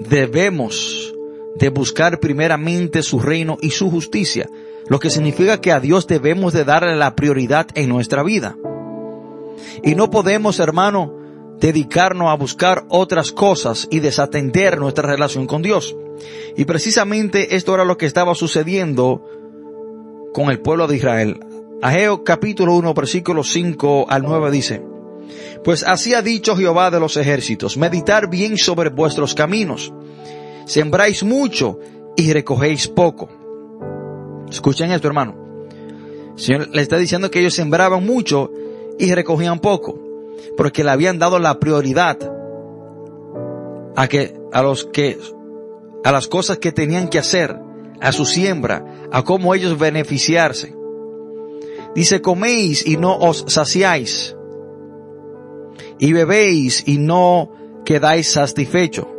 debemos 0.09 1.13
de 1.57 1.69
buscar 1.69 2.19
primeramente 2.19 3.01
su 3.01 3.19
reino 3.19 3.57
y 3.61 3.71
su 3.71 3.89
justicia, 3.89 4.49
lo 4.87 4.99
que 4.99 5.09
significa 5.09 5.59
que 5.59 5.71
a 5.71 5.79
Dios 5.79 6.07
debemos 6.07 6.53
de 6.53 6.63
darle 6.63 6.95
la 6.95 7.15
prioridad 7.15 7.67
en 7.75 7.89
nuestra 7.89 8.23
vida. 8.23 8.55
Y 9.83 9.95
no 9.95 10.09
podemos, 10.09 10.59
hermano, 10.59 11.13
dedicarnos 11.59 12.29
a 12.29 12.35
buscar 12.35 12.85
otras 12.89 13.31
cosas 13.31 13.87
y 13.89 13.99
desatender 13.99 14.79
nuestra 14.79 15.07
relación 15.07 15.47
con 15.47 15.61
Dios. 15.61 15.95
Y 16.55 16.65
precisamente 16.65 17.55
esto 17.55 17.73
era 17.73 17.85
lo 17.85 17.97
que 17.97 18.05
estaba 18.05 18.35
sucediendo 18.35 19.23
con 20.33 20.49
el 20.49 20.59
pueblo 20.59 20.87
de 20.87 20.97
Israel. 20.97 21.39
Ageo 21.81 22.23
capítulo 22.23 22.75
1 22.75 22.93
versículo 22.93 23.43
5 23.43 24.07
al 24.09 24.23
9 24.23 24.51
dice, 24.51 24.83
Pues 25.63 25.83
así 25.83 26.13
ha 26.13 26.21
dicho 26.21 26.55
Jehová 26.55 26.91
de 26.91 26.99
los 26.99 27.17
ejércitos, 27.17 27.77
meditar 27.77 28.29
bien 28.29 28.57
sobre 28.57 28.89
vuestros 28.89 29.33
caminos. 29.33 29.93
Sembráis 30.67 31.23
mucho 31.23 31.79
y 32.17 32.33
recogéis 32.33 32.89
poco. 32.89 33.29
Escuchen 34.49 34.91
esto 34.91 35.07
hermano. 35.07 35.35
El 36.35 36.39
Señor 36.39 36.69
le 36.73 36.81
está 36.81 36.97
diciendo 36.97 37.31
que 37.31 37.39
ellos 37.39 37.53
sembraban 37.53 38.05
mucho 38.05 38.51
y 38.99 39.13
recogían 39.13 39.59
poco, 39.59 39.97
porque 40.57 40.83
le 40.83 40.91
habían 40.91 41.19
dado 41.19 41.39
la 41.39 41.57
prioridad 41.59 42.17
a 43.95 44.07
que, 44.09 44.35
a 44.51 44.61
los 44.61 44.85
que, 44.85 45.17
a 46.03 46.11
las 46.11 46.27
cosas 46.27 46.57
que 46.57 46.73
tenían 46.73 47.07
que 47.07 47.19
hacer, 47.19 47.57
a 48.01 48.11
su 48.11 48.25
siembra, 48.25 49.07
a 49.11 49.23
cómo 49.23 49.55
ellos 49.55 49.79
beneficiarse. 49.79 50.75
Dice, 51.95 52.21
coméis 52.21 52.85
y 52.85 52.97
no 52.97 53.17
os 53.17 53.45
saciáis, 53.47 54.35
y 55.97 56.11
bebéis 56.11 56.83
y 56.85 56.97
no 56.97 57.51
quedáis 57.85 58.31
satisfecho. 58.31 59.16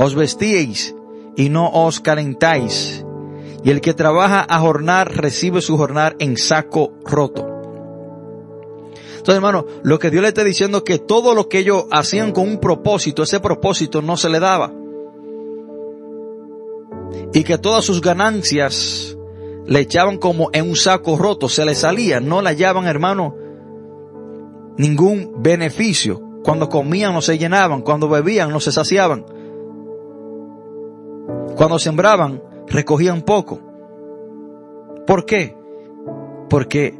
Os 0.00 0.14
vestíais 0.14 0.94
y 1.36 1.48
no 1.48 1.68
os 1.68 1.98
calentáis, 1.98 3.04
y 3.64 3.70
el 3.70 3.80
que 3.80 3.94
trabaja 3.94 4.46
a 4.48 4.60
jornar 4.60 5.16
recibe 5.16 5.60
su 5.60 5.76
jornar 5.76 6.14
en 6.20 6.36
saco 6.36 6.92
roto. 7.04 7.44
Entonces, 9.16 9.34
hermano, 9.34 9.66
lo 9.82 9.98
que 9.98 10.10
Dios 10.10 10.22
le 10.22 10.28
está 10.28 10.44
diciendo 10.44 10.78
es 10.78 10.84
que 10.84 11.00
todo 11.00 11.34
lo 11.34 11.48
que 11.48 11.58
ellos 11.58 11.86
hacían 11.90 12.30
con 12.30 12.48
un 12.48 12.60
propósito, 12.60 13.24
ese 13.24 13.40
propósito 13.40 14.00
no 14.00 14.16
se 14.16 14.28
le 14.28 14.38
daba. 14.38 14.72
Y 17.34 17.42
que 17.42 17.58
todas 17.58 17.84
sus 17.84 18.00
ganancias 18.00 19.18
le 19.66 19.80
echaban 19.80 20.18
como 20.18 20.50
en 20.52 20.68
un 20.68 20.76
saco 20.76 21.16
roto, 21.16 21.48
se 21.48 21.64
le 21.64 21.74
salía, 21.74 22.20
no 22.20 22.40
le 22.40 22.50
hallaban, 22.50 22.86
hermano, 22.86 23.34
ningún 24.76 25.42
beneficio. 25.42 26.22
Cuando 26.44 26.68
comían 26.68 27.12
no 27.12 27.20
se 27.20 27.36
llenaban, 27.36 27.82
cuando 27.82 28.08
bebían 28.08 28.50
no 28.50 28.60
se 28.60 28.70
saciaban. 28.70 29.26
Cuando 31.58 31.80
sembraban, 31.80 32.40
recogían 32.68 33.22
poco. 33.22 33.58
¿Por 35.08 35.26
qué? 35.26 35.56
Porque 36.48 36.96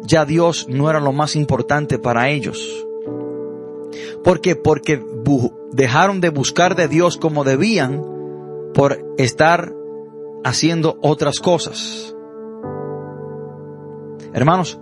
ya 0.00 0.24
Dios 0.24 0.66
no 0.66 0.88
era 0.88 0.98
lo 0.98 1.12
más 1.12 1.36
importante 1.36 1.98
para 1.98 2.30
ellos. 2.30 2.86
¿Por 4.24 4.40
qué? 4.40 4.56
Porque 4.56 5.04
dejaron 5.72 6.22
de 6.22 6.30
buscar 6.30 6.74
de 6.74 6.88
Dios 6.88 7.18
como 7.18 7.44
debían 7.44 8.02
por 8.72 8.98
estar 9.18 9.74
haciendo 10.42 10.98
otras 11.02 11.38
cosas. 11.40 12.16
Hermanos, 14.32 14.80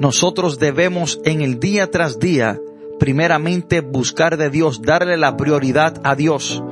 nosotros 0.00 0.58
debemos 0.58 1.20
en 1.26 1.42
el 1.42 1.60
día 1.60 1.90
tras 1.90 2.18
día 2.18 2.58
primeramente 2.98 3.82
buscar 3.82 4.38
de 4.38 4.48
Dios, 4.48 4.80
darle 4.80 5.18
la 5.18 5.36
prioridad 5.36 6.00
a 6.04 6.14
Dios. 6.14 6.62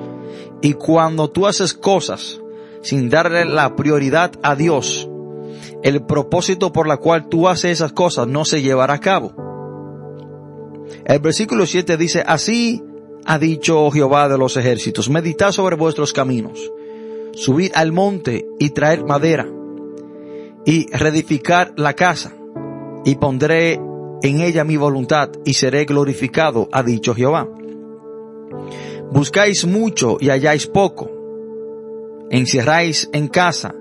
Y 0.63 0.75
cuando 0.75 1.31
tú 1.31 1.47
haces 1.47 1.75
cosas 1.75 2.41
sin 2.83 3.09
darle 3.11 3.45
la 3.45 3.75
prioridad 3.77 4.33
a 4.43 4.55
Dios, 4.55 5.09
el 5.83 6.05
propósito 6.05 6.73
por 6.73 6.87
la 6.87 6.97
cual 6.97 7.29
tú 7.29 7.49
haces 7.49 7.73
esas 7.73 7.93
cosas 7.93 8.27
no 8.27 8.45
se 8.45 8.63
llevará 8.63 8.95
a 8.95 9.01
cabo. 9.01 9.33
El 11.05 11.19
versículo 11.19 11.67
7 11.67 11.97
dice, 11.97 12.23
así 12.27 12.83
ha 13.25 13.39
dicho 13.39 13.91
Jehová 13.91 14.29
de 14.29 14.39
los 14.39 14.57
ejércitos, 14.57 15.11
meditad 15.11 15.53
sobre 15.53 15.77
vuestros 15.77 16.13
caminos 16.13 16.71
subir 17.37 17.71
al 17.75 17.93
monte 17.93 18.49
y 18.59 18.71
traer 18.71 19.05
madera 19.05 19.47
y 20.65 20.91
reedificar 20.91 21.75
la 21.77 21.93
casa 21.93 22.33
y 23.05 23.15
pondré 23.17 23.75
en 24.23 24.41
ella 24.41 24.65
mi 24.65 24.77
voluntad 24.77 25.31
y 25.45 25.53
seré 25.53 25.85
glorificado, 25.85 26.69
ha 26.73 26.83
dicho 26.83 27.15
Jehová. 27.15 27.47
Buscáis 29.13 29.65
mucho 29.67 30.17
y 30.21 30.31
halláis 30.31 30.67
poco. 30.67 31.11
Encierráis 32.31 33.09
en 33.13 33.29
casa 33.29 33.75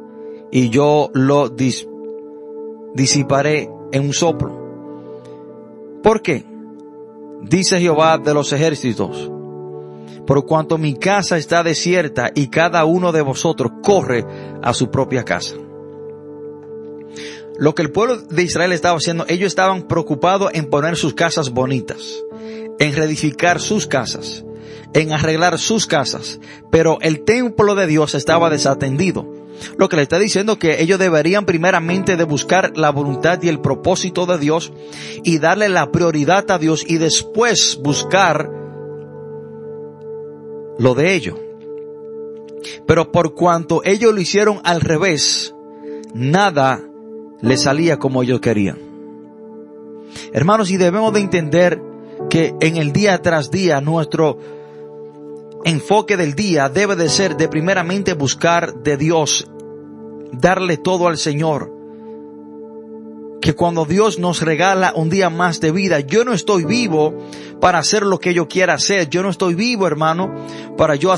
y 0.52 0.70
yo 0.70 1.10
lo 1.14 1.50
disiparé 2.94 3.70
en 3.92 4.04
un 4.04 4.14
soplo. 4.14 4.66
¿Por 6.04 6.22
qué? 6.22 6.46
Dice 7.42 7.80
Jehová 7.80 8.18
de 8.18 8.34
los 8.34 8.54
ejércitos, 8.54 9.32
por 10.26 10.46
cuanto 10.46 10.78
mi 10.78 10.96
casa 10.96 11.38
está 11.38 11.64
desierta 11.64 12.32
y 12.34 12.48
cada 12.48 12.86
uno 12.86 13.12
de 13.12 13.22
vosotros 13.22 13.72
corre 13.84 14.26
a 14.62 14.74
su 14.74 14.90
propia 14.90 15.24
casa. 15.24 15.56
Lo 17.58 17.74
que 17.74 17.84
el 17.84 17.92
pueblo 17.92 18.18
de 18.18 18.44
Israel 18.44 18.74
estaba 18.74 18.98
haciendo, 18.98 19.26
ellos 19.28 19.48
estaban 19.48 19.84
preocupados 19.84 20.52
en 20.54 20.70
poner 20.70 20.98
sus 20.98 21.14
casas 21.14 21.52
bonitas, 21.52 22.24
en 22.80 22.94
reedificar 22.94 23.62
sus 23.62 23.88
casas, 23.88 24.44
en 24.96 25.12
arreglar 25.12 25.60
sus 25.60 25.86
casas, 25.86 26.40
pero 26.72 26.98
el 27.02 27.26
templo 27.26 27.76
de 27.76 27.86
Dios 27.86 28.16
estaba 28.16 28.50
desatendido. 28.50 29.28
Lo 29.78 29.90
que 29.90 29.98
le 29.98 30.02
está 30.02 30.18
diciendo 30.18 30.58
que 30.58 30.82
ellos 30.82 31.00
deberían 31.00 31.46
primeramente 31.46 32.16
de 32.16 32.24
buscar 32.24 32.78
la 32.78 32.92
voluntad 32.92 33.42
y 33.44 33.50
el 33.50 33.60
propósito 33.60 34.26
de 34.26 34.38
Dios 34.38 34.72
y 35.24 35.40
darle 35.40 35.68
la 35.68 35.92
prioridad 35.92 36.50
a 36.50 36.58
Dios 36.58 36.86
y 36.88 36.98
después 36.98 37.78
buscar 37.84 38.50
lo 40.78 40.96
de 40.96 41.14
ellos. 41.14 41.38
Pero 42.88 43.12
por 43.12 43.34
cuanto 43.36 43.82
ellos 43.84 44.14
lo 44.14 44.22
hicieron 44.22 44.62
al 44.64 44.80
revés, 44.80 45.54
nada 46.14 46.82
les 47.42 47.64
salía 47.64 47.98
como 47.98 48.24
ellos 48.24 48.40
querían. 48.40 48.80
Hermanos, 50.32 50.72
y 50.72 50.78
debemos 50.78 51.14
de 51.14 51.20
entender 51.20 51.82
que 52.30 52.56
en 52.62 52.78
el 52.78 52.94
día 52.94 53.22
tras 53.22 53.52
día 53.52 53.82
nuestro 53.82 54.55
enfoque 55.66 56.16
del 56.16 56.36
día 56.36 56.70
debe 56.70 56.96
de 56.96 57.10
ser 57.10 57.38
de 57.38 57.50
primeramente 57.50 58.14
buscar 58.14 58.84
de 58.84 58.98
Dios, 58.98 59.50
darle 60.32 60.78
todo 60.78 61.08
al 61.08 61.18
Señor. 61.18 61.74
Que 63.42 63.54
cuando 63.54 63.86
Dios 63.86 64.20
nos 64.20 64.42
regala 64.42 64.94
un 64.96 65.10
día 65.10 65.30
más 65.30 65.60
de 65.60 65.72
vida, 65.72 66.00
yo 66.00 66.24
no 66.24 66.34
estoy 66.34 66.66
vivo 66.66 67.16
para 67.60 67.80
hacer 67.80 68.04
lo 68.04 68.20
que 68.20 68.34
yo 68.34 68.48
quiera 68.48 68.76
hacer. 68.76 69.10
Yo 69.10 69.24
no 69.24 69.30
estoy 69.30 69.56
vivo, 69.56 69.88
hermano, 69.88 70.34
para 70.78 70.96
yo 70.96 71.14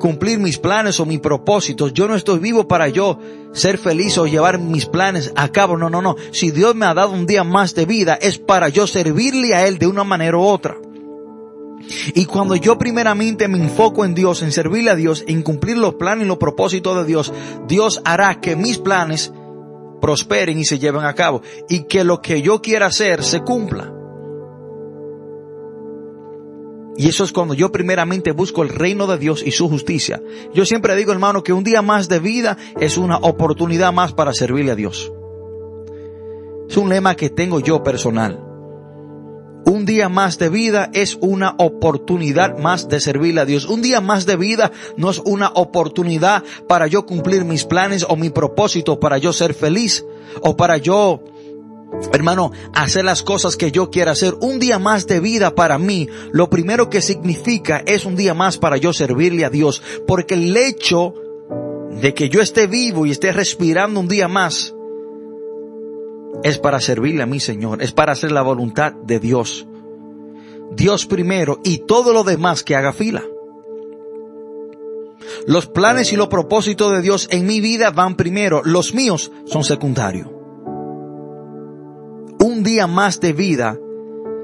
cumplir 0.00 0.38
mis 0.38 0.58
planes 0.58 1.00
o 1.00 1.06
mis 1.06 1.20
propósitos. 1.20 1.92
Yo 1.92 2.06
no 2.06 2.14
estoy 2.14 2.38
vivo 2.38 2.68
para 2.68 2.88
yo 2.88 3.18
ser 3.52 3.78
feliz 3.78 4.16
o 4.18 4.26
llevar 4.26 4.58
mis 4.58 4.86
planes 4.86 5.32
a 5.34 5.48
cabo. 5.48 5.76
No, 5.76 5.90
no, 5.90 6.02
no. 6.02 6.16
Si 6.32 6.52
Dios 6.52 6.76
me 6.76 6.86
ha 6.86 6.94
dado 6.94 7.10
un 7.10 7.26
día 7.26 7.42
más 7.42 7.74
de 7.74 7.84
vida 7.84 8.14
es 8.14 8.38
para 8.38 8.68
yo 8.68 8.86
servirle 8.86 9.54
a 9.54 9.66
Él 9.66 9.78
de 9.78 9.88
una 9.88 10.04
manera 10.04 10.36
u 10.36 10.42
otra. 10.42 10.76
Y 12.14 12.26
cuando 12.26 12.54
yo 12.56 12.78
primeramente 12.78 13.48
me 13.48 13.58
enfoco 13.58 14.04
en 14.04 14.14
Dios, 14.14 14.42
en 14.42 14.52
servirle 14.52 14.90
a 14.90 14.96
Dios, 14.96 15.24
en 15.26 15.42
cumplir 15.42 15.78
los 15.78 15.94
planes 15.94 16.24
y 16.24 16.28
los 16.28 16.38
propósitos 16.38 16.96
de 16.96 17.04
Dios, 17.04 17.32
Dios 17.66 18.00
hará 18.04 18.40
que 18.40 18.56
mis 18.56 18.78
planes 18.78 19.32
prosperen 20.00 20.58
y 20.58 20.64
se 20.64 20.78
lleven 20.78 21.04
a 21.04 21.14
cabo. 21.14 21.42
Y 21.68 21.84
que 21.84 22.04
lo 22.04 22.20
que 22.20 22.42
yo 22.42 22.60
quiera 22.60 22.86
hacer 22.86 23.22
se 23.22 23.40
cumpla. 23.40 23.94
Y 26.96 27.08
eso 27.08 27.24
es 27.24 27.32
cuando 27.32 27.54
yo 27.54 27.72
primeramente 27.72 28.32
busco 28.32 28.62
el 28.62 28.68
reino 28.68 29.06
de 29.06 29.16
Dios 29.16 29.42
y 29.44 29.52
su 29.52 29.68
justicia. 29.68 30.20
Yo 30.52 30.66
siempre 30.66 30.94
digo, 30.96 31.12
hermano, 31.12 31.42
que 31.42 31.52
un 31.52 31.64
día 31.64 31.80
más 31.80 32.08
de 32.08 32.18
vida 32.18 32.58
es 32.78 32.98
una 32.98 33.16
oportunidad 33.16 33.92
más 33.92 34.12
para 34.12 34.34
servirle 34.34 34.72
a 34.72 34.74
Dios. 34.76 35.10
Es 36.68 36.76
un 36.76 36.90
lema 36.90 37.16
que 37.16 37.30
tengo 37.30 37.58
yo 37.58 37.82
personal. 37.82 38.49
Un 39.64 39.84
día 39.84 40.08
más 40.08 40.38
de 40.38 40.48
vida 40.48 40.90
es 40.92 41.16
una 41.20 41.54
oportunidad 41.58 42.58
más 42.58 42.88
de 42.88 43.00
servirle 43.00 43.40
a 43.40 43.44
Dios. 43.44 43.66
Un 43.66 43.82
día 43.82 44.00
más 44.00 44.26
de 44.26 44.36
vida 44.36 44.72
no 44.96 45.10
es 45.10 45.20
una 45.24 45.48
oportunidad 45.54 46.42
para 46.68 46.86
yo 46.86 47.06
cumplir 47.06 47.44
mis 47.44 47.64
planes 47.64 48.04
o 48.08 48.16
mi 48.16 48.30
propósito, 48.30 48.98
para 48.98 49.18
yo 49.18 49.32
ser 49.32 49.54
feliz 49.54 50.04
o 50.42 50.56
para 50.56 50.76
yo 50.78 51.22
Hermano, 52.12 52.52
hacer 52.72 53.04
las 53.04 53.22
cosas 53.22 53.56
que 53.56 53.72
yo 53.72 53.90
quiera 53.90 54.12
hacer. 54.12 54.34
Un 54.40 54.58
día 54.58 54.78
más 54.78 55.06
de 55.06 55.20
vida 55.20 55.54
para 55.54 55.78
mí, 55.78 56.08
lo 56.32 56.48
primero 56.48 56.88
que 56.88 57.02
significa 57.02 57.82
es 57.84 58.04
un 58.04 58.16
día 58.16 58.32
más 58.32 58.58
para 58.58 58.76
yo 58.76 58.92
servirle 58.92 59.44
a 59.44 59.50
Dios. 59.50 59.82
Porque 60.06 60.34
el 60.34 60.56
hecho 60.56 61.14
de 62.00 62.14
que 62.14 62.28
yo 62.28 62.40
esté 62.40 62.66
vivo 62.66 63.06
y 63.06 63.10
esté 63.10 63.32
respirando 63.32 64.00
un 64.00 64.08
día 64.08 64.28
más, 64.28 64.74
es 66.42 66.58
para 66.58 66.80
servirle 66.80 67.22
a 67.22 67.26
mi 67.26 67.40
Señor, 67.40 67.82
es 67.82 67.92
para 67.92 68.12
hacer 68.12 68.32
la 68.32 68.42
voluntad 68.42 68.92
de 68.92 69.20
Dios. 69.20 69.66
Dios 70.72 71.06
primero 71.06 71.60
y 71.64 71.78
todo 71.78 72.12
lo 72.12 72.24
demás 72.24 72.62
que 72.62 72.76
haga 72.76 72.92
fila. 72.92 73.22
Los 75.46 75.66
planes 75.66 76.12
y 76.12 76.16
los 76.16 76.28
propósitos 76.28 76.92
de 76.92 77.02
Dios 77.02 77.28
en 77.30 77.46
mi 77.46 77.60
vida 77.60 77.90
van 77.90 78.16
primero, 78.16 78.62
los 78.64 78.94
míos 78.94 79.32
son 79.46 79.64
secundarios. 79.64 80.28
Un 82.38 82.62
día 82.62 82.86
más 82.86 83.20
de 83.20 83.32
vida 83.32 83.78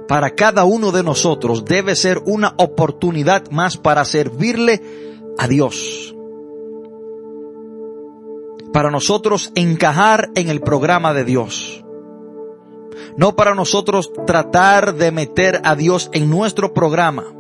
para 0.09 0.34
cada 0.34 0.64
uno 0.64 0.92
de 0.92 1.03
nosotros 1.03 1.64
debe 1.64 1.97
ser 1.97 2.22
una 2.26 2.55
oportunidad 2.59 3.51
más 3.51 3.76
para 3.76 4.05
servirle 4.05 4.82
a 5.38 5.49
Dios. 5.49 6.14
Para 8.72 8.90
nosotros 8.90 9.53
encajar 9.55 10.30
en 10.34 10.49
el 10.49 10.61
programa 10.61 11.14
de 11.14 11.24
Dios. 11.24 11.86
No 13.17 13.35
para 13.35 13.55
nosotros 13.55 14.12
tratar 14.27 14.95
de 14.95 15.11
meter 15.11 15.61
a 15.64 15.75
Dios 15.75 16.11
en 16.12 16.29
nuestro 16.29 16.75
programa. 16.75 17.33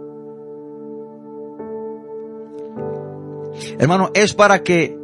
Hermano, 3.78 4.10
es 4.14 4.32
para 4.34 4.62
que 4.62 4.98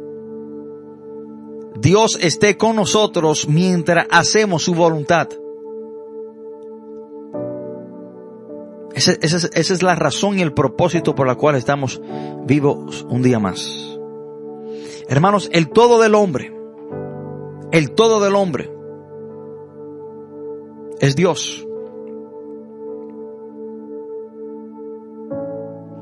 Dios 1.75 2.17
esté 2.21 2.57
con 2.57 2.75
nosotros 2.75 3.47
mientras 3.47 4.07
hacemos 4.09 4.63
su 4.63 4.73
voluntad. 4.73 5.29
Esa, 8.95 9.13
es 9.13 9.83
la 9.83 9.95
razón 9.95 10.37
y 10.37 10.41
el 10.41 10.53
propósito 10.53 11.15
por 11.15 11.25
la 11.25 11.35
cual 11.35 11.55
estamos 11.55 12.01
vivos 12.45 13.05
un 13.09 13.23
día 13.23 13.39
más. 13.39 13.97
Hermanos, 15.07 15.49
el 15.51 15.69
todo 15.69 15.99
del 15.99 16.15
hombre, 16.15 16.53
el 17.71 17.91
todo 17.91 18.19
del 18.23 18.35
hombre 18.35 18.71
es 21.03 21.17
Dios. 21.17 21.67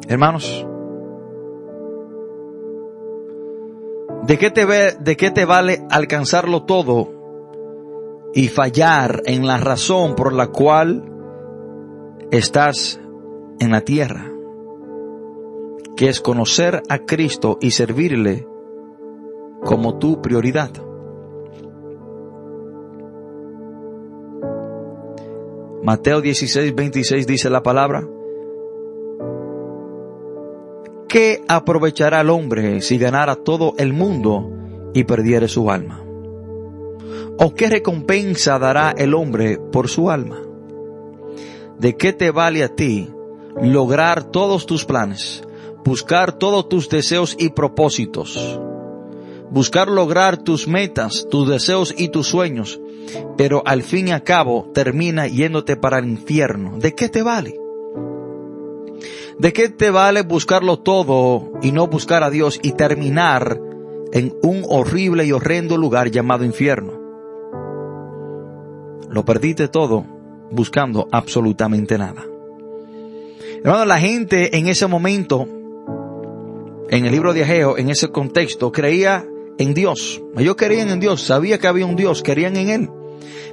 Hermanos, 0.07 0.67
¿de 4.27 4.37
qué, 4.37 4.51
te 4.51 4.65
ve, 4.65 4.95
¿de 4.99 5.17
qué 5.17 5.31
te 5.31 5.45
vale 5.45 5.87
alcanzarlo 5.89 6.65
todo 6.65 7.09
y 8.35 8.49
fallar 8.49 9.23
en 9.25 9.47
la 9.47 9.57
razón 9.57 10.13
por 10.13 10.33
la 10.33 10.47
cual 10.47 11.03
estás 12.29 13.01
en 13.59 13.71
la 13.71 13.81
tierra? 13.81 14.31
Que 15.95 16.09
es 16.09 16.21
conocer 16.21 16.83
a 16.89 16.99
Cristo 16.99 17.57
y 17.59 17.71
servirle 17.71 18.47
como 19.63 19.97
tu 19.97 20.21
prioridad. 20.21 20.90
Mateo 25.83 26.21
16, 26.21 26.75
26 26.75 27.25
dice 27.25 27.49
la 27.49 27.63
palabra. 27.63 28.07
¿Qué 31.07 31.41
aprovechará 31.47 32.21
el 32.21 32.29
hombre 32.29 32.81
si 32.81 32.99
ganara 32.99 33.35
todo 33.35 33.73
el 33.77 33.91
mundo 33.91 34.47
y 34.93 35.03
perdiere 35.05 35.47
su 35.47 35.71
alma? 35.71 36.03
¿O 37.39 37.55
qué 37.55 37.67
recompensa 37.67 38.59
dará 38.59 38.91
el 38.95 39.15
hombre 39.15 39.57
por 39.57 39.89
su 39.89 40.11
alma? 40.11 40.39
¿De 41.79 41.97
qué 41.97 42.13
te 42.13 42.29
vale 42.29 42.63
a 42.63 42.69
ti 42.69 43.09
lograr 43.59 44.23
todos 44.25 44.67
tus 44.67 44.85
planes, 44.85 45.43
buscar 45.83 46.33
todos 46.33 46.69
tus 46.69 46.89
deseos 46.89 47.35
y 47.39 47.49
propósitos, 47.49 48.59
buscar 49.49 49.87
lograr 49.89 50.37
tus 50.37 50.67
metas, 50.67 51.27
tus 51.29 51.49
deseos 51.49 51.93
y 51.97 52.09
tus 52.09 52.27
sueños, 52.27 52.79
pero 53.37 53.63
al 53.65 53.83
fin 53.83 54.09
y 54.09 54.11
al 54.11 54.23
cabo 54.23 54.69
termina 54.73 55.27
yéndote 55.27 55.75
para 55.75 55.99
el 55.99 56.09
infierno. 56.09 56.77
¿De 56.77 56.93
qué 56.93 57.09
te 57.09 57.23
vale? 57.23 57.57
¿De 59.39 59.53
qué 59.53 59.69
te 59.69 59.89
vale 59.89 60.21
buscarlo 60.21 60.79
todo 60.79 61.53
y 61.61 61.71
no 61.71 61.87
buscar 61.87 62.23
a 62.23 62.29
Dios 62.29 62.59
y 62.61 62.73
terminar 62.73 63.59
en 64.13 64.35
un 64.43 64.63
horrible 64.69 65.25
y 65.25 65.31
horrendo 65.31 65.77
lugar 65.77 66.11
llamado 66.11 66.45
infierno? 66.45 66.93
Lo 69.09 69.25
perdiste 69.25 69.67
todo 69.67 70.05
buscando 70.51 71.07
absolutamente 71.11 71.97
nada. 71.97 72.23
Hermano, 73.63 73.85
la 73.85 73.99
gente 73.99 74.57
en 74.57 74.67
ese 74.67 74.87
momento, 74.87 75.47
en 76.89 77.05
el 77.05 77.11
libro 77.11 77.33
de 77.33 77.43
Ageo, 77.43 77.77
en 77.77 77.89
ese 77.89 78.09
contexto, 78.09 78.71
creía 78.71 79.25
en 79.57 79.73
Dios. 79.73 80.21
Ellos 80.37 80.55
querían 80.55 80.89
en 80.89 80.99
Dios, 80.99 81.21
sabía 81.21 81.57
que 81.57 81.67
había 81.67 81.85
un 81.85 81.95
Dios, 81.95 82.23
querían 82.23 82.55
en 82.57 82.69
Él. 82.69 82.89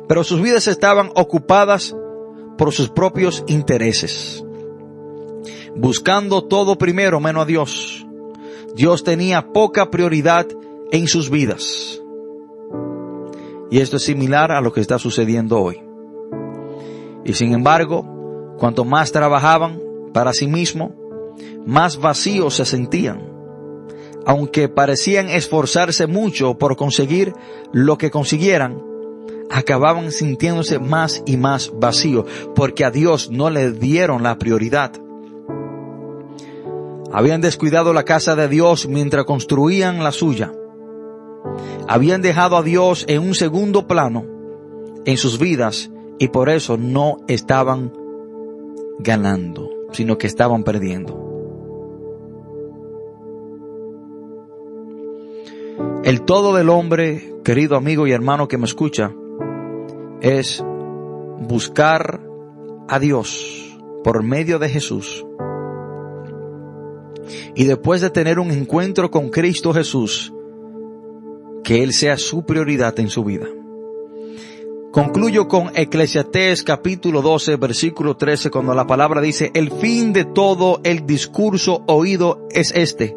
Pero 0.08 0.24
sus 0.24 0.40
vidas 0.40 0.66
estaban 0.66 1.10
ocupadas 1.14 1.94
por 2.56 2.72
sus 2.72 2.88
propios 2.88 3.44
intereses. 3.46 4.44
Buscando 5.76 6.42
todo 6.42 6.76
primero 6.76 7.20
menos 7.20 7.42
a 7.42 7.46
Dios. 7.46 8.06
Dios 8.74 9.04
tenía 9.04 9.52
poca 9.52 9.90
prioridad 9.90 10.46
en 10.90 11.06
sus 11.06 11.30
vidas. 11.30 12.00
Y 13.70 13.80
esto 13.80 13.96
es 13.98 14.02
similar 14.02 14.50
a 14.50 14.60
lo 14.60 14.72
que 14.72 14.80
está 14.80 14.98
sucediendo 14.98 15.60
hoy. 15.60 15.82
Y 17.24 17.34
sin 17.34 17.52
embargo, 17.52 18.56
cuanto 18.58 18.84
más 18.84 19.12
trabajaban 19.12 19.80
para 20.14 20.32
sí 20.32 20.46
mismos, 20.46 20.92
más 21.66 21.98
vacíos 21.98 22.54
se 22.54 22.64
sentían 22.64 23.38
aunque 24.28 24.68
parecían 24.68 25.30
esforzarse 25.30 26.06
mucho 26.06 26.58
por 26.58 26.76
conseguir 26.76 27.32
lo 27.72 27.96
que 27.96 28.10
consiguieran, 28.10 28.82
acababan 29.50 30.12
sintiéndose 30.12 30.78
más 30.78 31.22
y 31.26 31.36
más 31.36 31.72
vacíos, 31.74 32.26
porque 32.54 32.84
a 32.84 32.90
Dios 32.90 33.30
no 33.30 33.50
le 33.50 33.72
dieron 33.72 34.22
la 34.22 34.38
prioridad. 34.38 34.92
Habían 37.12 37.40
descuidado 37.40 37.92
la 37.92 38.04
casa 38.04 38.36
de 38.36 38.48
Dios 38.48 38.86
mientras 38.86 39.24
construían 39.24 40.04
la 40.04 40.12
suya. 40.12 40.52
Habían 41.88 42.20
dejado 42.20 42.56
a 42.56 42.62
Dios 42.62 43.04
en 43.08 43.22
un 43.22 43.34
segundo 43.34 43.86
plano 43.86 44.26
en 45.06 45.16
sus 45.16 45.38
vidas 45.38 45.90
y 46.18 46.28
por 46.28 46.50
eso 46.50 46.76
no 46.76 47.16
estaban 47.28 47.92
ganando, 48.98 49.70
sino 49.92 50.18
que 50.18 50.26
estaban 50.26 50.64
perdiendo. 50.64 51.24
El 56.04 56.22
todo 56.22 56.54
del 56.54 56.68
hombre, 56.68 57.34
querido 57.44 57.76
amigo 57.76 58.06
y 58.06 58.12
hermano 58.12 58.48
que 58.48 58.58
me 58.58 58.64
escucha, 58.64 59.14
es 60.20 60.64
buscar 61.40 62.20
a 62.88 62.98
Dios 62.98 63.78
por 64.04 64.22
medio 64.22 64.58
de 64.58 64.68
Jesús. 64.68 65.24
Y 67.54 67.64
después 67.64 68.00
de 68.00 68.10
tener 68.10 68.38
un 68.38 68.50
encuentro 68.50 69.10
con 69.10 69.30
Cristo 69.30 69.72
Jesús, 69.72 70.32
que 71.62 71.82
Él 71.82 71.92
sea 71.92 72.16
su 72.16 72.44
prioridad 72.46 72.98
en 72.98 73.10
su 73.10 73.24
vida. 73.24 73.46
Concluyo 74.90 75.48
con 75.48 75.70
Eclesiastés 75.74 76.62
capítulo 76.62 77.20
12 77.20 77.56
versículo 77.56 78.16
13 78.16 78.50
cuando 78.50 78.74
la 78.74 78.86
palabra 78.86 79.20
dice, 79.20 79.50
el 79.52 79.70
fin 79.70 80.14
de 80.14 80.24
todo 80.24 80.80
el 80.82 81.04
discurso 81.04 81.84
oído 81.86 82.48
es 82.50 82.72
este. 82.74 83.14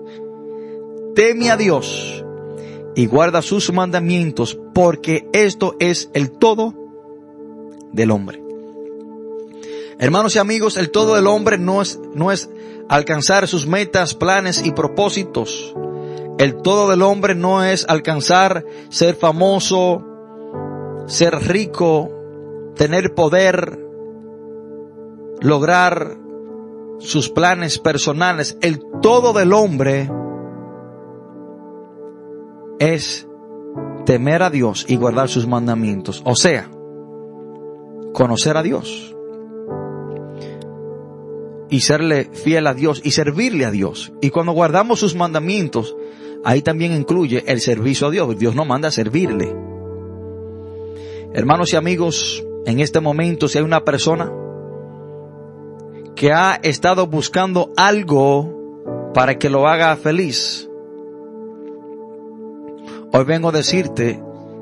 Teme 1.16 1.49
a 1.49 1.58
Dios 1.58 2.26
y 2.93 3.06
guarda 3.06 3.41
sus 3.41 3.72
mandamientos, 3.72 4.60
porque 4.74 5.30
esto 5.32 5.76
es 5.80 6.10
el 6.14 6.32
todo 6.32 6.80
del 7.92 8.12
hombre. 8.12 8.42
Hermanos 10.00 10.36
y 10.36 10.39
amigos, 10.39 10.78
el 10.78 10.89
todo 10.89 11.16
del 11.16 11.28
hombre 11.28 11.58
no 11.58 11.82
es, 11.82 12.00
no 12.16 12.32
es 12.32 12.50
alcanzar 12.89 13.48
sus 13.48 13.68
metas, 13.68 14.16
planes 14.16 14.66
y 14.66 14.72
propósitos. 14.72 15.76
El 16.39 16.56
todo 16.62 16.89
del 16.89 17.04
hombre 17.04 17.36
no 17.36 17.64
es 17.64 17.86
alcanzar 17.88 18.66
ser 18.89 19.16
famoso, 19.16 20.04
ser 21.06 21.36
rico, 21.36 22.10
tener 22.76 23.14
poder, 23.14 23.78
lograr 25.39 26.18
sus 26.98 27.30
planes 27.30 27.78
personales. 27.78 28.58
El 28.62 28.82
todo 29.02 29.34
del 29.34 29.54
hombre 29.54 30.10
es 32.80 33.28
temer 34.06 34.42
a 34.42 34.50
Dios 34.50 34.86
y 34.88 34.96
guardar 34.96 35.30
sus 35.30 35.46
mandamientos. 35.48 36.24
O 36.26 36.36
sea, 36.36 36.70
conocer 38.14 38.57
a 38.57 38.64
Dios. 38.64 39.16
Y 41.70 41.82
serle 41.82 42.26
fiel 42.26 42.68
a 42.68 42.74
Dios 42.74 43.01
y 43.03 43.12
servirle 43.12 43.66
a 43.66 43.72
Dios. 43.72 44.12
Y 44.22 44.30
cuando 44.30 44.51
guardamos 44.51 44.99
sus 44.99 45.16
mandamientos, 45.16 45.95
ahí 46.43 46.62
también 46.62 46.93
incluye 46.93 47.43
el 47.47 47.62
servicio 47.62 48.07
a 48.07 48.12
Dios. 48.12 48.38
Dios 48.38 48.55
nos 48.55 48.68
manda 48.68 48.89
a 48.89 48.91
servirle. 48.91 49.55
Hermanos 51.34 51.72
y 51.72 51.78
amigos, 51.78 52.43
en 52.66 52.82
este 52.82 52.99
momento 52.99 53.47
si 53.47 53.57
hay 53.57 53.64
una 53.64 53.86
persona 53.86 54.32
que 56.16 56.34
ha 56.34 56.55
estado 56.55 57.07
buscando 57.07 57.72
algo 57.78 59.12
para 59.14 59.39
que 59.39 59.49
lo 59.49 59.68
haga 59.68 59.95
feliz, 59.95 60.70
hoy 63.14 63.24
vengo 63.24 63.49
a 63.49 63.53
decirte 63.53 64.22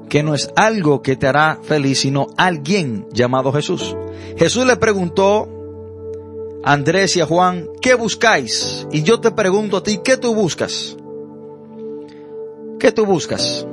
que 0.10 0.24
no 0.24 0.34
es 0.34 0.50
algo 0.56 1.02
que 1.02 1.16
te 1.16 1.28
hará 1.28 1.60
feliz, 1.62 2.00
sino 2.00 2.28
alguien 2.36 3.08
llamado 3.14 3.54
Jesús. 3.54 3.96
Jesús 4.36 4.66
le 4.66 4.76
preguntó 4.76 5.48
a 6.64 6.74
Andrés 6.74 7.16
y 7.16 7.22
a 7.22 7.26
Juan, 7.26 7.70
¿qué 7.82 7.94
buscáis? 7.94 8.88
Y 8.92 9.04
yo 9.04 9.22
te 9.22 9.32
pregunto 9.32 9.78
a 9.78 9.84
ti, 9.84 10.00
¿qué 10.04 10.18
tú 10.18 10.34
buscas? 10.34 10.98
¿Qué 12.80 12.92
tú 12.92 13.06
buscas? 13.06 13.66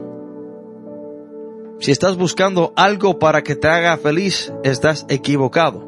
Si 1.79 1.91
estás 1.91 2.17
buscando 2.17 2.73
algo 2.77 3.19
para 3.19 3.43
que 3.43 3.55
te 3.55 3.69
haga 3.69 3.97
feliz, 3.99 4.53
estás 4.63 5.07
equivocado. 5.09 5.87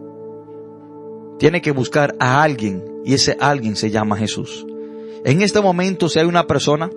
Tiene 1.38 1.62
que 1.62 1.70
buscar 1.70 2.14
a 2.18 2.42
alguien 2.42 2.84
y 3.04 3.14
ese 3.14 3.36
alguien 3.40 3.76
se 3.76 3.90
llama 3.90 4.16
Jesús. 4.16 4.66
En 5.24 5.42
este 5.42 5.60
momento, 5.60 6.08
si 6.08 6.18
hay 6.18 6.26
una 6.26 6.46
persona 6.46 6.90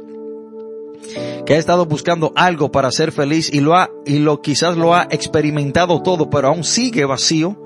que 1.46 1.56
ha 1.56 1.58
estado 1.58 1.86
buscando 1.86 2.32
algo 2.36 2.72
para 2.72 2.92
ser 2.92 3.12
feliz 3.12 3.54
y 3.54 3.60
lo 3.60 3.76
ha, 3.76 3.90
y 4.06 4.20
lo 4.20 4.42
quizás 4.42 4.78
lo 4.78 4.94
ha 4.94 5.08
experimentado 5.10 6.02
todo, 6.02 6.30
pero 6.30 6.50
aún 6.50 6.64
sigue 6.64 7.06
vacío, 7.06 7.58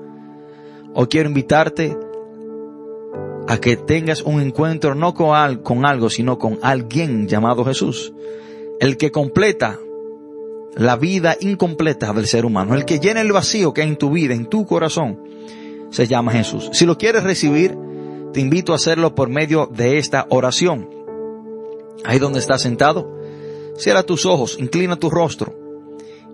o 0.94 1.06
quiero 1.08 1.28
invitarte 1.28 1.96
a 3.48 3.58
que 3.58 3.76
tengas 3.76 4.22
un 4.22 4.40
encuentro 4.40 4.94
no 4.94 5.14
con, 5.14 5.56
con 5.58 5.86
algo, 5.86 6.10
sino 6.10 6.38
con 6.38 6.58
alguien 6.62 7.28
llamado 7.28 7.64
Jesús. 7.64 8.12
El 8.80 8.96
que 8.96 9.10
completa 9.10 9.78
la 10.74 10.96
vida 10.96 11.36
incompleta 11.40 12.12
del 12.12 12.26
ser 12.26 12.44
humano, 12.44 12.74
el 12.74 12.84
que 12.84 12.98
llena 12.98 13.20
el 13.20 13.32
vacío 13.32 13.72
que 13.72 13.82
hay 13.82 13.88
en 13.88 13.96
tu 13.96 14.10
vida, 14.10 14.34
en 14.34 14.46
tu 14.46 14.66
corazón, 14.66 15.20
se 15.90 16.06
llama 16.06 16.32
Jesús. 16.32 16.68
Si 16.72 16.84
lo 16.84 16.98
quieres 16.98 17.22
recibir, 17.22 17.76
te 18.32 18.40
invito 18.40 18.72
a 18.72 18.76
hacerlo 18.76 19.14
por 19.14 19.30
medio 19.30 19.66
de 19.66 19.98
esta 19.98 20.26
oración. 20.28 20.90
Ahí 22.04 22.18
donde 22.18 22.40
estás 22.40 22.60
sentado, 22.60 23.15
Cierra 23.78 24.02
tus 24.02 24.24
ojos, 24.24 24.56
inclina 24.58 24.96
tu 24.96 25.10
rostro 25.10 25.54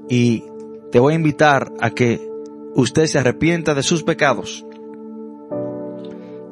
y 0.09 0.45
te 0.90 1.01
voy 1.01 1.14
a 1.14 1.16
invitar 1.16 1.72
a 1.80 1.90
que 1.90 2.20
usted 2.74 3.07
se 3.07 3.18
arrepienta 3.18 3.74
de 3.74 3.82
sus 3.82 4.03
pecados 4.03 4.64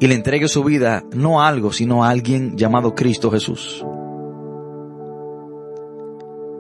y 0.00 0.06
le 0.06 0.14
entregue 0.14 0.48
su 0.48 0.64
vida 0.64 1.04
no 1.12 1.40
a 1.40 1.48
algo, 1.48 1.72
sino 1.72 2.02
a 2.02 2.10
alguien 2.10 2.56
llamado 2.56 2.94
Cristo 2.94 3.30
Jesús. 3.30 3.84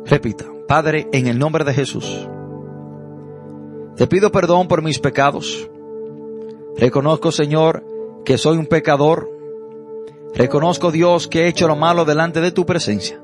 Repita, 0.04 0.46
Padre, 0.68 1.08
en 1.12 1.26
el 1.26 1.38
nombre 1.38 1.64
de 1.64 1.72
Jesús, 1.72 2.28
te 3.96 4.06
pido 4.06 4.30
perdón 4.30 4.68
por 4.68 4.82
mis 4.82 4.98
pecados. 4.98 5.68
Reconozco, 6.76 7.32
Señor, 7.32 7.84
que 8.24 8.38
soy 8.38 8.58
un 8.58 8.66
pecador. 8.66 9.28
Reconozco, 10.34 10.92
Dios, 10.92 11.26
que 11.26 11.42
he 11.42 11.48
hecho 11.48 11.66
lo 11.66 11.76
malo 11.76 12.04
delante 12.04 12.40
de 12.40 12.52
tu 12.52 12.64
presencia 12.64 13.20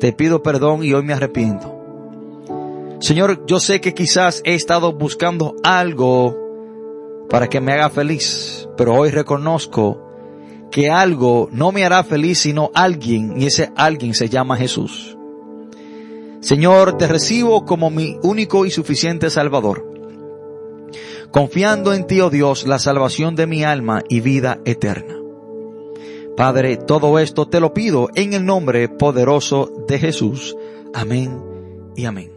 te 0.00 0.12
pido 0.12 0.42
perdón 0.42 0.84
y 0.84 0.92
hoy 0.92 1.02
me 1.02 1.12
arrepiento. 1.12 1.74
Señor, 3.00 3.44
yo 3.46 3.60
sé 3.60 3.80
que 3.80 3.94
quizás 3.94 4.40
he 4.44 4.54
estado 4.54 4.92
buscando 4.92 5.56
algo 5.62 6.36
para 7.28 7.48
que 7.48 7.60
me 7.60 7.72
haga 7.72 7.90
feliz, 7.90 8.68
pero 8.76 8.94
hoy 8.94 9.10
reconozco 9.10 10.00
que 10.70 10.90
algo 10.90 11.48
no 11.52 11.70
me 11.70 11.84
hará 11.84 12.02
feliz 12.02 12.38
sino 12.38 12.70
alguien 12.74 13.40
y 13.40 13.46
ese 13.46 13.70
alguien 13.76 14.14
se 14.14 14.28
llama 14.28 14.56
Jesús. 14.56 15.16
Señor, 16.40 16.98
te 16.98 17.06
recibo 17.06 17.64
como 17.64 17.90
mi 17.90 18.18
único 18.22 18.66
y 18.66 18.70
suficiente 18.70 19.30
Salvador, 19.30 19.90
confiando 21.30 21.94
en 21.94 22.06
ti, 22.06 22.20
oh 22.20 22.30
Dios, 22.30 22.66
la 22.66 22.78
salvación 22.78 23.34
de 23.34 23.46
mi 23.46 23.64
alma 23.64 24.02
y 24.08 24.20
vida 24.20 24.60
eterna. 24.64 25.23
Padre, 26.36 26.76
todo 26.76 27.18
esto 27.20 27.46
te 27.46 27.60
lo 27.60 27.72
pido 27.72 28.08
en 28.14 28.32
el 28.32 28.44
nombre 28.44 28.88
poderoso 28.88 29.70
de 29.86 29.98
Jesús. 29.98 30.56
Amén 30.92 31.40
y 31.94 32.06
amén. 32.06 32.33